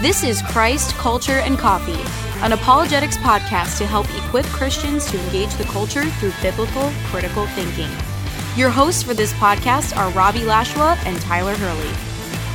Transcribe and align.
This 0.00 0.22
is 0.22 0.42
Christ, 0.42 0.94
Culture, 0.94 1.40
and 1.40 1.58
Coffee, 1.58 2.00
an 2.44 2.52
apologetics 2.52 3.16
podcast 3.16 3.78
to 3.78 3.86
help 3.86 4.06
equip 4.14 4.46
Christians 4.46 5.10
to 5.10 5.18
engage 5.24 5.52
the 5.56 5.64
culture 5.64 6.04
through 6.04 6.30
biblical, 6.40 6.92
critical 7.06 7.48
thinking. 7.48 7.90
Your 8.56 8.70
hosts 8.70 9.02
for 9.02 9.12
this 9.12 9.32
podcast 9.32 9.96
are 9.96 10.12
Robbie 10.12 10.44
Lashua 10.44 10.96
and 11.04 11.20
Tyler 11.22 11.56
Hurley. 11.56 11.90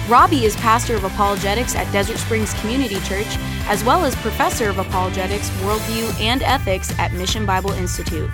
Robbie 0.10 0.46
is 0.46 0.56
pastor 0.56 0.96
of 0.96 1.04
apologetics 1.04 1.76
at 1.76 1.92
Desert 1.92 2.18
Springs 2.18 2.54
Community 2.62 3.02
Church, 3.02 3.36
as 3.68 3.84
well 3.84 4.06
as 4.06 4.16
professor 4.16 4.70
of 4.70 4.78
apologetics, 4.78 5.50
worldview, 5.66 6.18
and 6.22 6.44
ethics 6.44 6.98
at 6.98 7.12
Mission 7.12 7.46
Bible 7.46 7.72
Institute. 7.72 8.30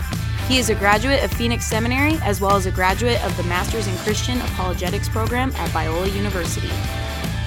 He 0.48 0.60
is 0.60 0.70
a 0.70 0.76
graduate 0.76 1.24
of 1.24 1.34
Phoenix 1.34 1.66
Seminary, 1.66 2.20
as 2.22 2.42
well 2.42 2.56
as 2.56 2.68
a 2.68 2.72
graduate 2.72 3.26
of 3.26 3.36
the 3.38 3.44
Masters 3.46 3.88
in 3.88 3.98
Christian 3.98 4.40
Apologetics 4.42 5.10
program 5.10 5.52
at 5.56 5.72
Biola 5.72 6.16
University. 6.16 6.70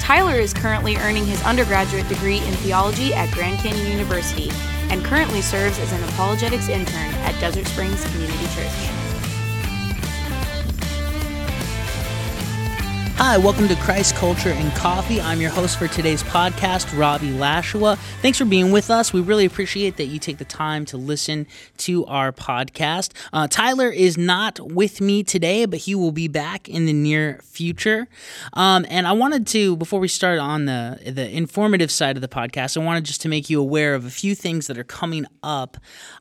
Tyler 0.02 0.34
is 0.34 0.52
currently 0.52 0.96
earning 0.96 1.24
his 1.24 1.40
undergraduate 1.44 2.08
degree 2.08 2.38
in 2.38 2.52
theology 2.54 3.14
at 3.14 3.30
Grand 3.30 3.56
Canyon 3.60 3.86
University 3.86 4.50
and 4.90 5.04
currently 5.04 5.40
serves 5.40 5.78
as 5.78 5.92
an 5.92 6.02
apologetics 6.02 6.68
intern 6.68 7.14
at 7.22 7.40
Desert 7.40 7.68
Springs 7.68 8.04
Community 8.06 8.46
Church. 8.46 9.01
Hi, 13.16 13.38
welcome 13.38 13.68
to 13.68 13.76
Christ 13.76 14.16
Culture 14.16 14.48
and 14.50 14.72
Coffee. 14.72 15.20
I'm 15.20 15.40
your 15.40 15.50
host 15.50 15.78
for 15.78 15.86
today's 15.86 16.24
podcast, 16.24 16.98
Robbie 16.98 17.30
Lashua. 17.30 17.96
Thanks 18.20 18.36
for 18.36 18.44
being 18.44 18.72
with 18.72 18.90
us. 18.90 19.12
We 19.12 19.20
really 19.20 19.44
appreciate 19.44 19.96
that 19.98 20.06
you 20.06 20.18
take 20.18 20.38
the 20.38 20.44
time 20.44 20.84
to 20.86 20.96
listen 20.96 21.46
to 21.78 22.04
our 22.06 22.32
podcast. 22.32 23.12
Uh, 23.32 23.46
Tyler 23.46 23.90
is 23.90 24.18
not 24.18 24.58
with 24.60 25.00
me 25.00 25.22
today, 25.22 25.66
but 25.66 25.80
he 25.80 25.94
will 25.94 26.10
be 26.10 26.26
back 26.26 26.68
in 26.68 26.86
the 26.86 26.92
near 26.92 27.38
future. 27.44 28.08
Um, 28.54 28.84
and 28.88 29.06
I 29.06 29.12
wanted 29.12 29.46
to, 29.48 29.76
before 29.76 30.00
we 30.00 30.08
start 30.08 30.40
on 30.40 30.64
the 30.64 30.98
the 31.06 31.30
informative 31.30 31.92
side 31.92 32.16
of 32.16 32.22
the 32.22 32.28
podcast, 32.28 32.76
I 32.80 32.84
wanted 32.84 33.04
just 33.04 33.20
to 33.22 33.28
make 33.28 33.48
you 33.48 33.60
aware 33.60 33.94
of 33.94 34.04
a 34.04 34.10
few 34.10 34.34
things 34.34 34.66
that 34.66 34.76
are 34.76 34.84
coming 34.84 35.26
up. 35.44 35.76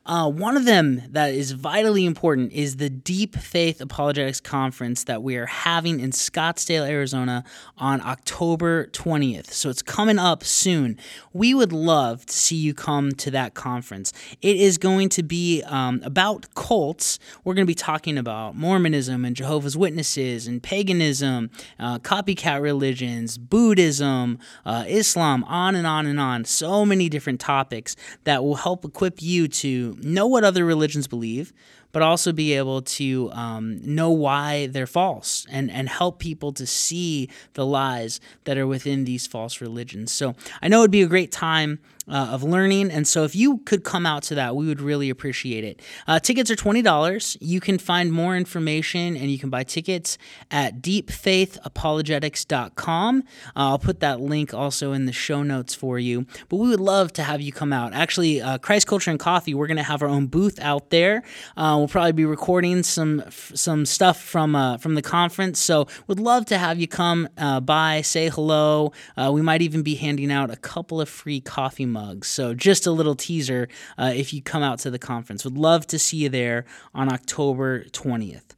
Uh, 0.06 0.30
one 0.30 0.56
of 0.56 0.66
them 0.66 1.02
that 1.10 1.34
is 1.34 1.50
vitally 1.52 2.04
important 2.06 2.52
is 2.52 2.76
the 2.76 2.90
Deep 2.90 3.34
Faith 3.36 3.80
Apologetics 3.80 4.40
Conference 4.40 5.04
that 5.04 5.22
we 5.22 5.36
are 5.36 5.46
having 5.46 5.98
in 5.98 6.10
Scottsdale. 6.10 6.81
Arizona 6.84 7.44
on 7.78 8.00
October 8.00 8.86
20th. 8.86 9.50
So 9.50 9.70
it's 9.70 9.82
coming 9.82 10.18
up 10.18 10.44
soon. 10.44 10.98
We 11.32 11.54
would 11.54 11.72
love 11.72 12.26
to 12.26 12.32
see 12.32 12.56
you 12.56 12.74
come 12.74 13.12
to 13.12 13.30
that 13.32 13.54
conference. 13.54 14.12
It 14.40 14.56
is 14.56 14.78
going 14.78 15.08
to 15.10 15.22
be 15.22 15.62
um, 15.64 16.00
about 16.04 16.54
cults. 16.54 17.18
We're 17.44 17.54
going 17.54 17.66
to 17.66 17.70
be 17.70 17.74
talking 17.74 18.18
about 18.18 18.56
Mormonism 18.56 19.24
and 19.24 19.34
Jehovah's 19.34 19.76
Witnesses 19.76 20.46
and 20.46 20.62
paganism, 20.62 21.50
uh, 21.78 21.98
copycat 21.98 22.62
religions, 22.62 23.38
Buddhism, 23.38 24.38
uh, 24.64 24.84
Islam, 24.86 25.44
on 25.44 25.74
and 25.74 25.86
on 25.86 26.06
and 26.06 26.20
on. 26.20 26.44
So 26.44 26.84
many 26.84 27.08
different 27.08 27.40
topics 27.40 27.96
that 28.24 28.42
will 28.42 28.56
help 28.56 28.84
equip 28.84 29.22
you 29.22 29.48
to 29.48 29.96
know 30.02 30.26
what 30.26 30.44
other 30.44 30.64
religions 30.64 31.06
believe 31.06 31.52
but 31.92 32.02
also 32.02 32.32
be 32.32 32.54
able 32.54 32.82
to 32.82 33.30
um, 33.32 33.80
know 33.82 34.10
why 34.10 34.66
they're 34.66 34.86
false 34.86 35.46
and, 35.50 35.70
and 35.70 35.88
help 35.88 36.18
people 36.18 36.52
to 36.52 36.66
see 36.66 37.28
the 37.54 37.64
lies 37.64 38.20
that 38.44 38.58
are 38.58 38.66
within 38.66 39.04
these 39.04 39.26
false 39.26 39.60
religions. 39.60 40.10
So 40.10 40.34
I 40.60 40.68
know 40.68 40.80
it'd 40.80 40.90
be 40.90 41.02
a 41.02 41.06
great 41.06 41.30
time 41.30 41.78
uh, 42.08 42.30
of 42.32 42.42
learning. 42.42 42.90
And 42.90 43.06
so 43.06 43.22
if 43.24 43.36
you 43.36 43.58
could 43.58 43.84
come 43.84 44.06
out 44.06 44.22
to 44.24 44.34
that, 44.34 44.56
we 44.56 44.66
would 44.66 44.80
really 44.80 45.10
appreciate 45.10 45.62
it. 45.64 45.82
Uh, 46.06 46.18
tickets 46.18 46.50
are 46.50 46.56
$20. 46.56 47.36
You 47.40 47.60
can 47.60 47.76
find 47.78 48.10
more 48.12 48.36
information 48.36 49.16
and 49.16 49.30
you 49.30 49.38
can 49.38 49.48
buy 49.50 49.62
tickets 49.64 50.18
at 50.50 50.82
deepfaithapologetics.com. 50.82 53.18
Uh, 53.20 53.22
I'll 53.54 53.78
put 53.78 54.00
that 54.00 54.20
link 54.20 54.52
also 54.52 54.90
in 54.92 55.06
the 55.06 55.12
show 55.12 55.44
notes 55.44 55.74
for 55.74 55.98
you. 55.98 56.26
But 56.48 56.56
we 56.56 56.68
would 56.68 56.80
love 56.80 57.12
to 57.14 57.22
have 57.22 57.40
you 57.40 57.52
come 57.52 57.72
out. 57.72 57.92
Actually, 57.92 58.42
uh, 58.42 58.58
Christ 58.58 58.86
Culture 58.86 59.10
and 59.10 59.20
Coffee, 59.20 59.54
we're 59.54 59.68
going 59.68 59.76
to 59.76 59.82
have 59.82 60.02
our 60.02 60.08
own 60.08 60.26
booth 60.26 60.58
out 60.60 60.90
there. 60.90 61.22
Uh, 61.56 61.76
we'll 61.78 61.88
probably 61.88 62.12
be 62.12 62.24
recording 62.24 62.82
some 62.82 63.22
some 63.30 63.86
stuff 63.86 64.20
from 64.20 64.56
uh, 64.56 64.78
from 64.78 64.94
the 64.94 65.02
conference. 65.02 65.60
So 65.60 65.86
would 66.06 66.18
love 66.18 66.46
to 66.46 66.56
have 66.58 66.80
you 66.80 66.88
come 66.88 67.28
by, 67.62 68.00
say 68.02 68.28
hello. 68.28 68.92
we 69.30 69.42
might 69.42 69.62
even 69.62 69.82
be 69.82 69.94
handing 69.94 70.32
out 70.32 70.50
a 70.50 70.56
couple 70.56 71.00
of 71.00 71.08
free 71.08 71.40
coffee 71.40 71.86
mugs. 71.92 72.28
So, 72.28 72.54
just 72.54 72.86
a 72.86 72.90
little 72.90 73.14
teaser 73.14 73.68
uh, 73.98 74.12
if 74.14 74.32
you 74.32 74.42
come 74.42 74.62
out 74.62 74.78
to 74.80 74.90
the 74.90 74.98
conference. 74.98 75.44
Would 75.44 75.58
love 75.58 75.86
to 75.88 75.98
see 75.98 76.18
you 76.18 76.28
there 76.28 76.64
on 76.94 77.12
October 77.12 77.84
20th. 77.84 78.54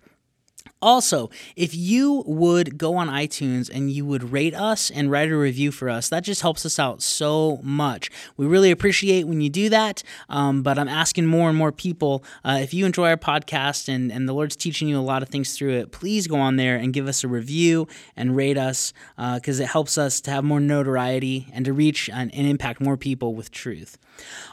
Also, 0.85 1.31
if 1.57 1.75
you 1.75 2.23
would 2.27 2.77
go 2.77 2.97
on 2.97 3.09
iTunes 3.09 3.71
and 3.73 3.91
you 3.91 4.05
would 4.05 4.33
rate 4.33 4.55
us 4.55 4.91
and 4.91 5.11
write 5.11 5.31
a 5.31 5.37
review 5.37 5.73
for 5.73 5.89
us, 5.89 6.11
that 6.11 6.25
just 6.25 6.43
helps 6.43 6.67
us 6.67 6.79
out 6.79 7.01
so 7.01 7.59
much. 7.63 8.11
We 8.37 8.45
really 8.45 8.71
appreciate 8.71 9.27
when 9.27 9.41
you 9.41 9.49
do 9.49 9.71
that. 9.71 10.03
Um, 10.29 10.63
but 10.63 10.79
I'm 10.79 10.87
asking 10.87 11.25
more 11.25 11.49
and 11.49 11.57
more 11.57 11.73
people 11.73 12.23
uh, 12.45 12.59
if 12.61 12.75
you 12.75 12.85
enjoy 12.85 13.09
our 13.09 13.17
podcast 13.17 13.89
and, 13.89 14.13
and 14.13 14.29
the 14.29 14.35
Lord's 14.35 14.57
teaching 14.57 14.87
you 14.87 14.99
a 14.99 15.01
lot 15.01 15.23
of 15.23 15.31
things 15.31 15.57
through 15.57 15.73
it, 15.73 15.91
please 15.91 16.27
go 16.27 16.37
on 16.37 16.57
there 16.57 16.77
and 16.77 16.93
give 16.93 17.09
us 17.09 17.25
a 17.25 17.29
review 17.29 17.89
and 18.15 18.37
rate 18.37 18.59
us 18.59 18.93
because 19.17 19.61
uh, 19.61 19.63
it 19.63 19.71
helps 19.71 19.97
us 19.97 20.21
to 20.21 20.31
have 20.31 20.45
more 20.45 20.61
notoriety 20.61 21.49
and 21.55 21.65
to 21.65 21.73
reach 21.73 22.11
and, 22.13 22.35
and 22.35 22.47
impact 22.47 22.83
more 22.83 22.99
people 22.99 23.35
with 23.35 23.51
truth. 23.51 23.97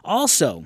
Also, 0.06 0.64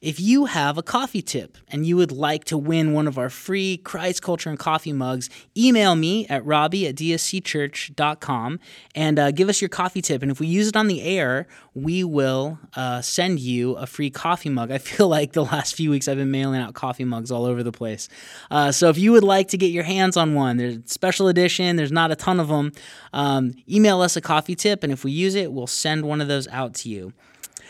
if 0.00 0.20
you 0.20 0.46
have 0.46 0.78
a 0.78 0.82
coffee 0.82 1.22
tip 1.22 1.56
and 1.68 1.86
you 1.86 1.96
would 1.96 2.12
like 2.12 2.44
to 2.44 2.58
win 2.58 2.92
one 2.92 3.06
of 3.06 3.18
our 3.18 3.30
free 3.30 3.78
Christ 3.78 4.22
Culture 4.22 4.50
and 4.50 4.58
Coffee 4.58 4.92
mugs, 4.92 5.30
email 5.56 5.96
me 5.96 6.26
at 6.28 6.44
robbie 6.44 6.86
at 6.86 6.94
dscchurch.com 6.96 8.60
and 8.94 9.18
uh, 9.18 9.30
give 9.30 9.48
us 9.48 9.60
your 9.60 9.68
coffee 9.68 10.02
tip. 10.02 10.22
And 10.22 10.30
if 10.30 10.40
we 10.40 10.46
use 10.46 10.68
it 10.68 10.76
on 10.76 10.86
the 10.86 11.02
air, 11.02 11.46
we 11.74 12.04
will 12.04 12.58
uh, 12.74 13.00
send 13.02 13.40
you 13.40 13.72
a 13.72 13.86
free 13.86 14.10
coffee 14.10 14.50
mug. 14.50 14.70
I 14.70 14.78
feel 14.86 15.08
like 15.08 15.32
the 15.32 15.44
last 15.44 15.74
few 15.74 15.90
weeks 15.90 16.08
I've 16.08 16.16
been 16.16 16.30
mailing 16.30 16.60
out 16.60 16.74
coffee 16.74 17.04
mugs 17.04 17.30
all 17.30 17.44
over 17.44 17.62
the 17.62 17.72
place. 17.72 18.08
Uh, 18.50 18.72
so 18.72 18.88
if 18.88 18.98
you 18.98 19.12
would 19.12 19.24
like 19.24 19.48
to 19.48 19.58
get 19.58 19.70
your 19.70 19.84
hands 19.84 20.16
on 20.16 20.34
one, 20.34 20.56
there's 20.56 20.78
special 20.86 21.28
edition, 21.28 21.76
there's 21.76 21.92
not 21.92 22.10
a 22.10 22.16
ton 22.16 22.40
of 22.40 22.48
them. 22.48 22.72
Um, 23.12 23.54
email 23.68 24.00
us 24.00 24.16
a 24.16 24.20
coffee 24.20 24.54
tip, 24.54 24.82
and 24.82 24.92
if 24.92 25.04
we 25.04 25.12
use 25.12 25.34
it, 25.34 25.52
we'll 25.52 25.66
send 25.66 26.04
one 26.04 26.20
of 26.20 26.28
those 26.28 26.46
out 26.48 26.74
to 26.74 26.88
you. 26.88 27.12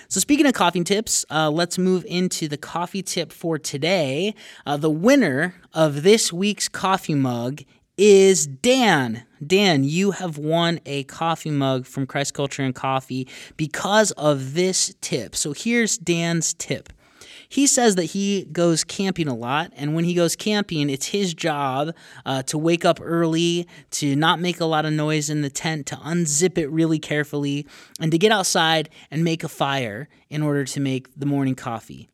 So, 0.08 0.20
speaking 0.20 0.46
of 0.46 0.54
coffee 0.54 0.84
tips, 0.84 1.24
uh, 1.30 1.50
let's 1.50 1.78
move 1.78 2.04
into 2.08 2.46
the 2.48 2.56
coffee 2.56 3.02
tip 3.02 3.32
for 3.32 3.58
today. 3.58 4.34
Uh, 4.64 4.76
the 4.76 4.90
winner 4.90 5.54
of 5.74 6.02
this 6.04 6.32
week's 6.32 6.68
coffee 6.68 7.14
mug 7.14 7.62
is 7.98 8.46
Dan. 8.46 9.24
Dan, 9.44 9.82
you 9.82 10.12
have 10.12 10.38
won 10.38 10.80
a 10.86 11.04
coffee 11.04 11.50
mug 11.50 11.86
from 11.86 12.06
Christ 12.06 12.34
Culture 12.34 12.62
and 12.62 12.74
Coffee 12.74 13.26
because 13.56 14.12
of 14.12 14.54
this 14.54 14.94
tip. 15.00 15.34
So, 15.34 15.52
here's 15.52 15.98
Dan's 15.98 16.54
tip. 16.54 16.92
He 17.48 17.66
says 17.66 17.94
that 17.96 18.04
he 18.04 18.44
goes 18.44 18.84
camping 18.84 19.28
a 19.28 19.34
lot, 19.34 19.72
and 19.76 19.94
when 19.94 20.04
he 20.04 20.14
goes 20.14 20.36
camping, 20.36 20.90
it's 20.90 21.06
his 21.06 21.34
job 21.34 21.94
uh, 22.24 22.42
to 22.44 22.58
wake 22.58 22.84
up 22.84 22.98
early, 23.02 23.66
to 23.92 24.16
not 24.16 24.40
make 24.40 24.60
a 24.60 24.64
lot 24.64 24.84
of 24.84 24.92
noise 24.92 25.30
in 25.30 25.42
the 25.42 25.50
tent, 25.50 25.86
to 25.86 25.96
unzip 25.96 26.58
it 26.58 26.68
really 26.68 26.98
carefully, 26.98 27.66
and 28.00 28.10
to 28.12 28.18
get 28.18 28.32
outside 28.32 28.88
and 29.10 29.24
make 29.24 29.44
a 29.44 29.48
fire 29.48 30.08
in 30.28 30.42
order 30.42 30.64
to 30.64 30.80
make 30.80 31.08
the 31.16 31.26
morning 31.26 31.54
coffee. 31.54 32.08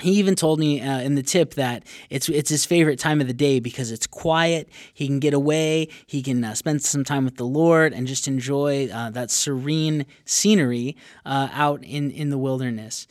He 0.00 0.12
even 0.12 0.34
told 0.34 0.58
me 0.58 0.80
uh, 0.80 1.00
in 1.00 1.14
the 1.14 1.22
tip 1.22 1.54
that 1.54 1.84
it's 2.10 2.28
it's 2.28 2.50
his 2.50 2.64
favorite 2.64 2.98
time 2.98 3.20
of 3.20 3.26
the 3.26 3.32
day 3.32 3.60
because 3.60 3.90
it's 3.90 4.06
quiet. 4.06 4.68
He 4.92 5.06
can 5.06 5.18
get 5.18 5.34
away. 5.34 5.88
He 6.06 6.22
can 6.22 6.44
uh, 6.44 6.54
spend 6.54 6.82
some 6.82 7.04
time 7.04 7.24
with 7.24 7.36
the 7.36 7.46
Lord 7.46 7.92
and 7.92 8.06
just 8.06 8.28
enjoy 8.28 8.88
uh, 8.88 9.10
that 9.10 9.30
serene 9.30 10.06
scenery 10.24 10.96
uh, 11.24 11.48
out 11.52 11.82
in 11.84 12.10
in 12.10 12.30
the 12.30 12.38
wilderness. 12.38 13.06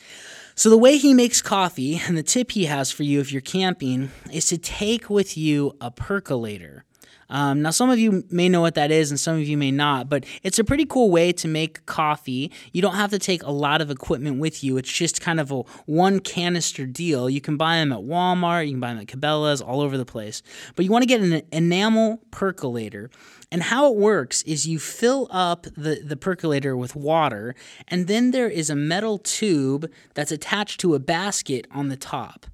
So, 0.56 0.72
the 0.72 0.78
way 0.78 0.98
he 0.98 1.14
makes 1.14 1.40
coffee 1.42 2.02
and 2.08 2.18
the 2.18 2.24
tip 2.24 2.52
he 2.52 2.66
has 2.66 2.92
for 2.92 3.04
you 3.04 3.20
if 3.20 3.32
you're 3.32 3.42
camping 3.42 4.10
is 4.32 4.48
to 4.48 4.58
take 4.58 5.08
with 5.08 5.38
you 5.38 5.76
a 5.80 5.92
percolator. 5.92 6.84
Um, 7.30 7.62
now, 7.62 7.72
some 7.72 7.90
of 7.90 8.00
you 8.00 8.24
may 8.30 8.48
know 8.50 8.62
what 8.62 8.76
that 8.76 8.92
is, 8.92 9.12
and 9.12 9.20
some 9.20 9.36
of 9.36 9.48
you 9.48 9.58
may 9.58 9.72
not, 9.72 10.10
but 10.10 10.26
it's 10.44 10.60
a 10.60 10.64
pretty 10.64 10.86
cool 10.86 11.12
way 11.12 11.32
to 11.34 11.48
make 11.48 11.86
coffee. 11.86 12.52
You 12.72 12.82
don't 12.82 12.96
have 12.96 13.10
to 13.12 13.20
take 13.20 13.44
a 13.44 13.52
lot 13.52 13.82
of 13.82 13.92
equipment 13.92 14.40
with 14.40 14.64
you. 14.64 14.78
It's 14.78 14.92
just 14.92 15.22
kind 15.22 15.40
of 15.40 15.52
a 15.52 15.62
one 15.86 16.20
canister 16.20 16.86
deal. 16.86 17.30
You 17.30 17.42
can 17.42 17.58
buy 17.58 17.78
them 17.78 17.92
at 17.92 18.00
Walmart, 18.00 18.66
you 18.66 18.74
can 18.74 18.80
buy 18.80 18.90
them 18.90 19.00
at 19.00 19.08
Cabela's, 19.08 19.62
all 19.62 19.82
over 19.82 19.98
the 19.98 20.06
place. 20.06 20.42
But 20.76 20.86
you 20.86 20.92
want 20.92 21.04
to 21.04 21.08
get 21.08 21.22
an 21.22 21.42
enamel 21.52 22.22
percolator. 22.32 23.10
And 23.52 23.64
how 23.64 23.92
it 23.92 23.98
works 23.98 24.44
is 24.44 24.68
you 24.68 24.78
fill 24.78 25.28
up 25.32 25.64
the, 25.64 26.02
the 26.04 26.18
percolator 26.18 26.76
with 26.76 26.96
water, 26.96 27.56
and 27.88 28.08
then 28.08 28.32
there 28.32 28.50
is 28.50 28.70
a 28.70 28.76
metal 28.76 29.18
tube 29.18 29.90
that's 30.16 30.32
attached 30.32 30.82
to 30.82 30.96
a 30.96 31.00
basket 31.00 31.66
on 31.72 31.88
the 31.88 31.96
top. 31.96 32.46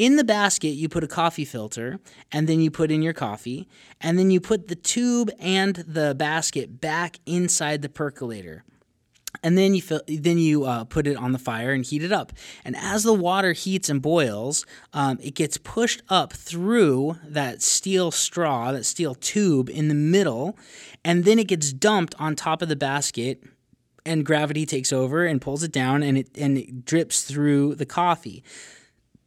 In 0.00 0.16
the 0.16 0.24
basket, 0.24 0.70
you 0.70 0.88
put 0.88 1.04
a 1.04 1.06
coffee 1.06 1.44
filter, 1.44 2.00
and 2.32 2.48
then 2.48 2.62
you 2.62 2.70
put 2.70 2.90
in 2.90 3.02
your 3.02 3.12
coffee, 3.12 3.68
and 4.00 4.18
then 4.18 4.30
you 4.30 4.40
put 4.40 4.68
the 4.68 4.74
tube 4.74 5.30
and 5.38 5.76
the 5.76 6.14
basket 6.14 6.80
back 6.80 7.18
inside 7.26 7.82
the 7.82 7.90
percolator 7.90 8.64
and 9.42 9.58
then 9.58 9.74
you 9.74 9.82
fill, 9.82 10.00
then 10.08 10.38
you 10.38 10.64
uh, 10.64 10.84
put 10.84 11.06
it 11.06 11.16
on 11.16 11.32
the 11.32 11.38
fire 11.38 11.72
and 11.72 11.84
heat 11.84 12.02
it 12.02 12.12
up. 12.12 12.32
And 12.64 12.74
as 12.76 13.04
the 13.04 13.12
water 13.12 13.52
heats 13.52 13.88
and 13.90 14.00
boils, 14.00 14.64
um, 14.92 15.18
it 15.22 15.34
gets 15.34 15.58
pushed 15.58 16.02
up 16.08 16.32
through 16.32 17.18
that 17.22 17.62
steel 17.62 18.10
straw, 18.10 18.72
that 18.72 18.84
steel 18.84 19.14
tube 19.14 19.68
in 19.68 19.88
the 19.88 19.94
middle, 19.94 20.58
and 21.04 21.24
then 21.24 21.38
it 21.38 21.46
gets 21.46 21.72
dumped 21.72 22.14
on 22.18 22.34
top 22.34 22.62
of 22.62 22.68
the 22.68 22.74
basket 22.74 23.44
and 24.06 24.24
gravity 24.24 24.64
takes 24.64 24.92
over 24.92 25.26
and 25.26 25.42
pulls 25.42 25.62
it 25.62 25.72
down 25.72 26.02
and 26.02 26.16
it 26.16 26.30
and 26.36 26.56
it 26.56 26.86
drips 26.86 27.22
through 27.22 27.74
the 27.74 27.86
coffee 27.86 28.42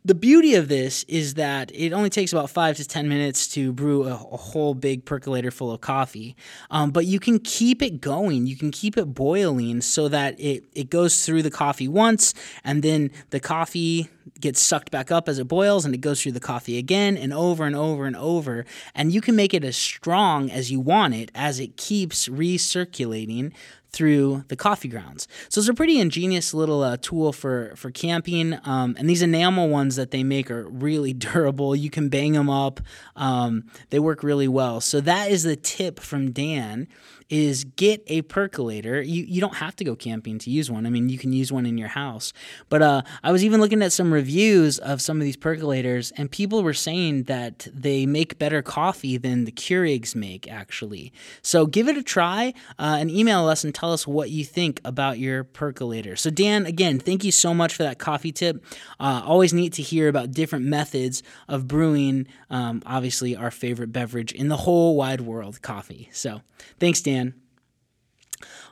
the 0.05 0.15
beauty 0.15 0.55
of 0.55 0.67
this 0.67 1.03
is 1.03 1.35
that 1.35 1.71
it 1.73 1.93
only 1.93 2.09
takes 2.09 2.33
about 2.33 2.49
five 2.49 2.75
to 2.75 2.85
10 2.85 3.07
minutes 3.07 3.47
to 3.49 3.71
brew 3.71 4.03
a, 4.03 4.13
a 4.13 4.37
whole 4.37 4.73
big 4.73 5.05
percolator 5.05 5.49
full 5.49 5.71
of 5.71 5.79
coffee. 5.79 6.35
Um, 6.69 6.91
but 6.91 7.05
you 7.05 7.19
can 7.19 7.39
keep 7.39 7.81
it 7.81 8.01
going. 8.01 8.45
You 8.45 8.57
can 8.57 8.71
keep 8.71 8.97
it 8.97 9.05
boiling 9.05 9.79
so 9.79 10.09
that 10.09 10.37
it, 10.39 10.65
it 10.73 10.89
goes 10.89 11.25
through 11.25 11.43
the 11.43 11.51
coffee 11.51 11.87
once 11.87 12.33
and 12.65 12.83
then 12.83 13.11
the 13.29 13.39
coffee 13.39 14.09
gets 14.39 14.61
sucked 14.61 14.91
back 14.91 15.09
up 15.09 15.29
as 15.29 15.39
it 15.39 15.47
boils 15.47 15.85
and 15.85 15.95
it 15.95 16.01
goes 16.01 16.21
through 16.21 16.33
the 16.33 16.39
coffee 16.39 16.77
again 16.77 17.15
and 17.15 17.33
over 17.33 17.65
and 17.65 17.75
over 17.75 18.05
and 18.05 18.17
over. 18.17 18.65
And 18.93 19.13
you 19.13 19.21
can 19.21 19.35
make 19.37 19.53
it 19.53 19.63
as 19.63 19.77
strong 19.77 20.51
as 20.51 20.69
you 20.69 20.81
want 20.81 21.13
it 21.13 21.31
as 21.33 21.59
it 21.59 21.77
keeps 21.77 22.27
recirculating 22.27 23.53
through 23.93 24.43
the 24.47 24.55
coffee 24.55 24.87
grounds. 24.87 25.27
So 25.49 25.59
it's 25.59 25.69
a 25.69 25.73
pretty 25.73 25.99
ingenious 25.99 26.53
little 26.53 26.81
uh, 26.81 26.97
tool 26.99 27.31
for 27.31 27.73
for 27.75 27.91
camping. 27.91 28.59
Um, 28.65 28.95
and 28.97 29.09
these 29.09 29.21
enamel 29.21 29.69
ones 29.69 29.95
that 29.95 30.11
they 30.11 30.23
make 30.23 30.51
are 30.51 30.67
really 30.67 31.13
durable. 31.13 31.75
You 31.75 31.89
can 31.89 32.09
bang 32.09 32.33
them 32.33 32.49
up. 32.49 32.81
Um, 33.15 33.65
they 33.91 33.99
work 33.99 34.23
really 34.23 34.47
well. 34.47 34.81
So 34.81 34.99
that 35.01 35.31
is 35.31 35.43
the 35.43 35.55
tip 35.55 35.99
from 35.99 36.31
Dan 36.31 36.87
is 37.33 37.63
get 37.63 38.03
a 38.05 38.21
percolator. 38.21 39.01
You 39.01 39.23
you 39.23 39.41
don't 39.41 39.55
have 39.55 39.75
to 39.77 39.83
go 39.83 39.95
camping 39.95 40.37
to 40.37 40.51
use 40.51 40.69
one. 40.69 40.85
I 40.85 40.91
mean, 40.91 41.09
you 41.09 41.17
can 41.17 41.33
use 41.33 41.51
one 41.51 41.65
in 41.65 41.79
your 41.79 41.87
house. 41.87 42.31
But 42.69 42.83
uh, 42.83 43.01
I 43.23 43.31
was 43.31 43.43
even 43.43 43.59
looking 43.59 43.81
at 43.81 43.91
some 43.91 44.13
reviews 44.13 44.77
of 44.77 45.01
some 45.01 45.17
of 45.17 45.23
these 45.23 45.35
percolators, 45.35 46.11
and 46.15 46.29
people 46.29 46.61
were 46.61 46.75
saying 46.75 47.23
that 47.23 47.67
they 47.73 48.05
make 48.05 48.37
better 48.37 48.61
coffee 48.61 49.17
than 49.17 49.45
the 49.45 49.51
Keurigs 49.51 50.13
make, 50.13 50.47
actually. 50.51 51.11
So 51.41 51.65
give 51.65 51.87
it 51.87 51.97
a 51.97 52.03
try 52.03 52.53
uh, 52.77 52.97
and 52.99 53.09
email 53.09 53.47
us 53.47 53.63
and 53.63 53.73
tell 53.73 53.91
us 53.91 54.05
what 54.05 54.29
you 54.29 54.45
think 54.45 54.79
about 54.85 55.17
your 55.17 55.43
percolator. 55.43 56.15
So 56.15 56.29
Dan, 56.29 56.67
again, 56.67 56.99
thank 56.99 57.23
you 57.23 57.31
so 57.31 57.51
much 57.55 57.73
for 57.73 57.81
that 57.81 57.97
coffee 57.97 58.31
tip. 58.31 58.63
Uh, 58.99 59.23
always 59.25 59.53
neat 59.53 59.73
to 59.73 59.81
hear 59.81 60.07
about 60.07 60.31
different 60.31 60.65
methods 60.65 61.23
of 61.47 61.67
brewing. 61.67 62.27
Um, 62.51 62.83
obviously, 62.85 63.35
our 63.35 63.49
favorite 63.49 63.91
beverage 63.91 64.31
in 64.33 64.49
the 64.49 64.57
whole 64.57 64.95
wide 64.95 65.21
world, 65.21 65.63
coffee. 65.63 66.09
So 66.11 66.41
thanks, 66.79 67.01
Dan. 67.01 67.22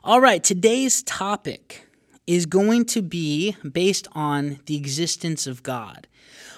All 0.04 0.20
right, 0.20 0.44
today's 0.44 1.04
topic 1.04 1.88
is 2.26 2.48
going 2.48 2.86
to 2.86 3.04
be 3.04 3.56
based 3.62 4.08
on 4.14 4.60
the 4.66 4.76
existence 4.76 5.46
of 5.46 5.62
God. 5.62 6.08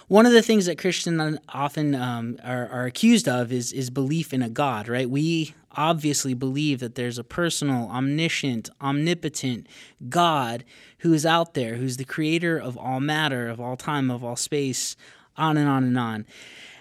One 0.07 0.25
of 0.25 0.31
the 0.31 0.41
things 0.41 0.65
that 0.67 0.77
Christians 0.77 1.39
often 1.49 1.93
um, 1.93 2.39
are, 2.41 2.69
are 2.69 2.85
accused 2.85 3.27
of 3.27 3.51
is, 3.51 3.73
is 3.73 3.89
belief 3.89 4.33
in 4.33 4.41
a 4.41 4.49
God, 4.49 4.87
right? 4.87 5.09
We 5.09 5.53
obviously 5.73 6.33
believe 6.33 6.79
that 6.79 6.95
there's 6.95 7.17
a 7.17 7.23
personal, 7.25 7.89
omniscient, 7.89 8.69
omnipotent 8.81 9.67
God 10.07 10.63
who 10.99 11.11
is 11.11 11.25
out 11.25 11.53
there, 11.53 11.75
who's 11.75 11.97
the 11.97 12.05
creator 12.05 12.57
of 12.57 12.77
all 12.77 13.01
matter, 13.01 13.49
of 13.49 13.59
all 13.59 13.75
time, 13.75 14.09
of 14.09 14.23
all 14.23 14.37
space, 14.37 14.95
on 15.35 15.57
and 15.57 15.67
on 15.67 15.83
and 15.83 15.99
on. 15.99 16.25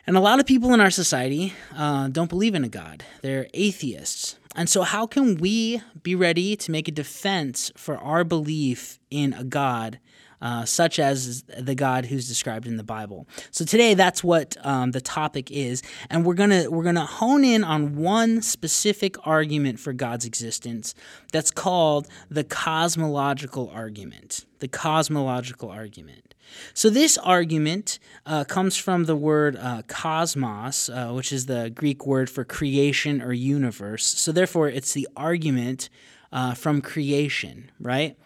And 0.06 0.16
a 0.16 0.20
lot 0.20 0.40
of 0.40 0.46
people 0.46 0.74
in 0.74 0.80
our 0.80 0.90
society 0.90 1.52
uh, 1.76 2.08
don't 2.08 2.28
believe 2.28 2.56
in 2.56 2.64
a 2.64 2.68
God. 2.68 3.04
They're 3.22 3.46
atheists. 3.54 4.36
And 4.56 4.68
so, 4.68 4.82
how 4.82 5.06
can 5.06 5.36
we 5.36 5.80
be 6.02 6.14
ready 6.14 6.56
to 6.56 6.70
make 6.70 6.88
a 6.88 6.92
defense 6.92 7.70
for 7.76 7.96
our 7.98 8.24
belief 8.24 8.98
in 9.10 9.32
a 9.32 9.44
God? 9.44 10.00
Uh, 10.42 10.64
such 10.64 10.98
as 10.98 11.44
the 11.44 11.76
God 11.76 12.06
who's 12.06 12.26
described 12.26 12.66
in 12.66 12.76
the 12.76 12.82
Bible. 12.82 13.28
So 13.52 13.64
today, 13.64 13.94
that's 13.94 14.24
what 14.24 14.56
um, 14.64 14.90
the 14.90 15.00
topic 15.00 15.52
is, 15.52 15.84
and 16.10 16.26
we're 16.26 16.34
gonna 16.34 16.68
we're 16.68 16.82
gonna 16.82 17.06
hone 17.06 17.44
in 17.44 17.62
on 17.62 17.94
one 17.94 18.42
specific 18.42 19.14
argument 19.24 19.78
for 19.78 19.92
God's 19.92 20.24
existence. 20.24 20.96
That's 21.32 21.52
called 21.52 22.08
the 22.28 22.42
cosmological 22.42 23.70
argument. 23.72 24.44
The 24.58 24.66
cosmological 24.66 25.70
argument. 25.70 26.34
So, 26.74 26.90
this 26.90 27.16
argument 27.18 28.00
uh, 28.26 28.42
comes 28.42 28.76
from 28.76 29.04
the 29.04 29.16
word 29.16 29.56
uh, 29.56 29.82
cosmos, 29.86 30.88
uh, 30.88 31.12
which 31.12 31.32
is 31.32 31.46
the 31.46 31.70
Greek 31.70 32.04
word 32.04 32.28
for 32.28 32.44
creation 32.44 33.22
or 33.22 33.32
universe. 33.32 34.04
So, 34.04 34.32
therefore, 34.32 34.68
it's 34.68 34.92
the 34.92 35.08
argument 35.16 35.88
uh, 36.32 36.54
from 36.54 36.80
creation, 36.80 37.70
right? 37.78 38.16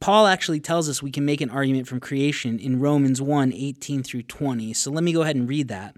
Paul 0.00 0.26
actually 0.26 0.60
tells 0.60 0.88
us 0.88 1.02
we 1.02 1.10
can 1.10 1.24
make 1.24 1.40
an 1.40 1.50
argument 1.50 1.88
from 1.88 2.00
creation 2.00 2.58
in 2.58 2.80
Romans 2.80 3.20
1 3.20 3.52
18 3.52 4.02
through 4.02 4.22
20. 4.22 4.72
So, 4.72 4.90
let 4.90 5.04
me 5.04 5.12
go 5.12 5.22
ahead 5.22 5.36
and 5.36 5.48
read 5.48 5.68
that. 5.68 5.96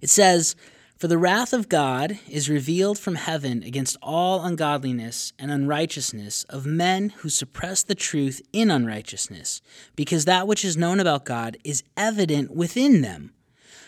It 0.00 0.10
says, 0.10 0.56
for 1.00 1.08
the 1.08 1.16
wrath 1.16 1.54
of 1.54 1.70
God 1.70 2.18
is 2.28 2.50
revealed 2.50 2.98
from 2.98 3.14
heaven 3.14 3.62
against 3.62 3.96
all 4.02 4.44
ungodliness 4.44 5.32
and 5.38 5.50
unrighteousness 5.50 6.44
of 6.50 6.66
men 6.66 7.08
who 7.08 7.30
suppress 7.30 7.82
the 7.82 7.94
truth 7.94 8.42
in 8.52 8.70
unrighteousness, 8.70 9.62
because 9.96 10.26
that 10.26 10.46
which 10.46 10.62
is 10.62 10.76
known 10.76 11.00
about 11.00 11.24
God 11.24 11.56
is 11.64 11.82
evident 11.96 12.54
within 12.54 13.00
them, 13.00 13.32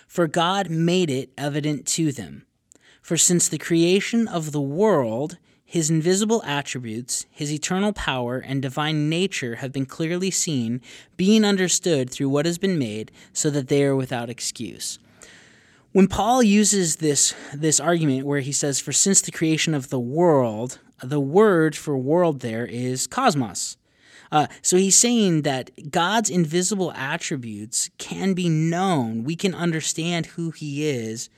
for 0.08 0.26
God 0.26 0.70
made 0.70 1.10
it 1.10 1.34
evident 1.36 1.86
to 1.88 2.12
them. 2.12 2.46
For 3.02 3.18
since 3.18 3.46
the 3.46 3.58
creation 3.58 4.26
of 4.26 4.52
the 4.52 4.62
world, 4.62 5.36
his 5.72 5.88
invisible 5.88 6.42
attributes, 6.44 7.24
his 7.30 7.50
eternal 7.50 7.94
power, 7.94 8.36
and 8.36 8.60
divine 8.60 9.08
nature 9.08 9.54
have 9.54 9.72
been 9.72 9.86
clearly 9.86 10.30
seen, 10.30 10.82
being 11.16 11.46
understood 11.46 12.10
through 12.10 12.28
what 12.28 12.44
has 12.44 12.58
been 12.58 12.78
made, 12.78 13.10
so 13.32 13.48
that 13.48 13.68
they 13.68 13.82
are 13.82 13.96
without 13.96 14.28
excuse. 14.28 14.98
When 15.92 16.08
Paul 16.08 16.42
uses 16.42 16.96
this 16.96 17.32
this 17.54 17.80
argument 17.80 18.26
where 18.26 18.40
he 18.40 18.52
says, 18.52 18.80
"For 18.80 18.92
since 18.92 19.22
the 19.22 19.32
creation 19.32 19.72
of 19.72 19.88
the 19.88 19.98
world," 19.98 20.78
the 21.02 21.20
word 21.20 21.74
for 21.74 21.96
world 21.96 22.40
there 22.40 22.66
is 22.66 23.06
cosmos. 23.06 23.78
Uh, 24.30 24.48
so 24.60 24.76
he's 24.76 24.98
saying 24.98 25.40
that 25.40 25.90
God's 25.90 26.28
invisible 26.28 26.92
attributes 26.92 27.88
can 27.96 28.34
be 28.34 28.50
known. 28.50 29.24
We 29.24 29.36
can 29.36 29.54
understand 29.54 30.26
who 30.36 30.50
He 30.50 30.86
is 30.86 31.30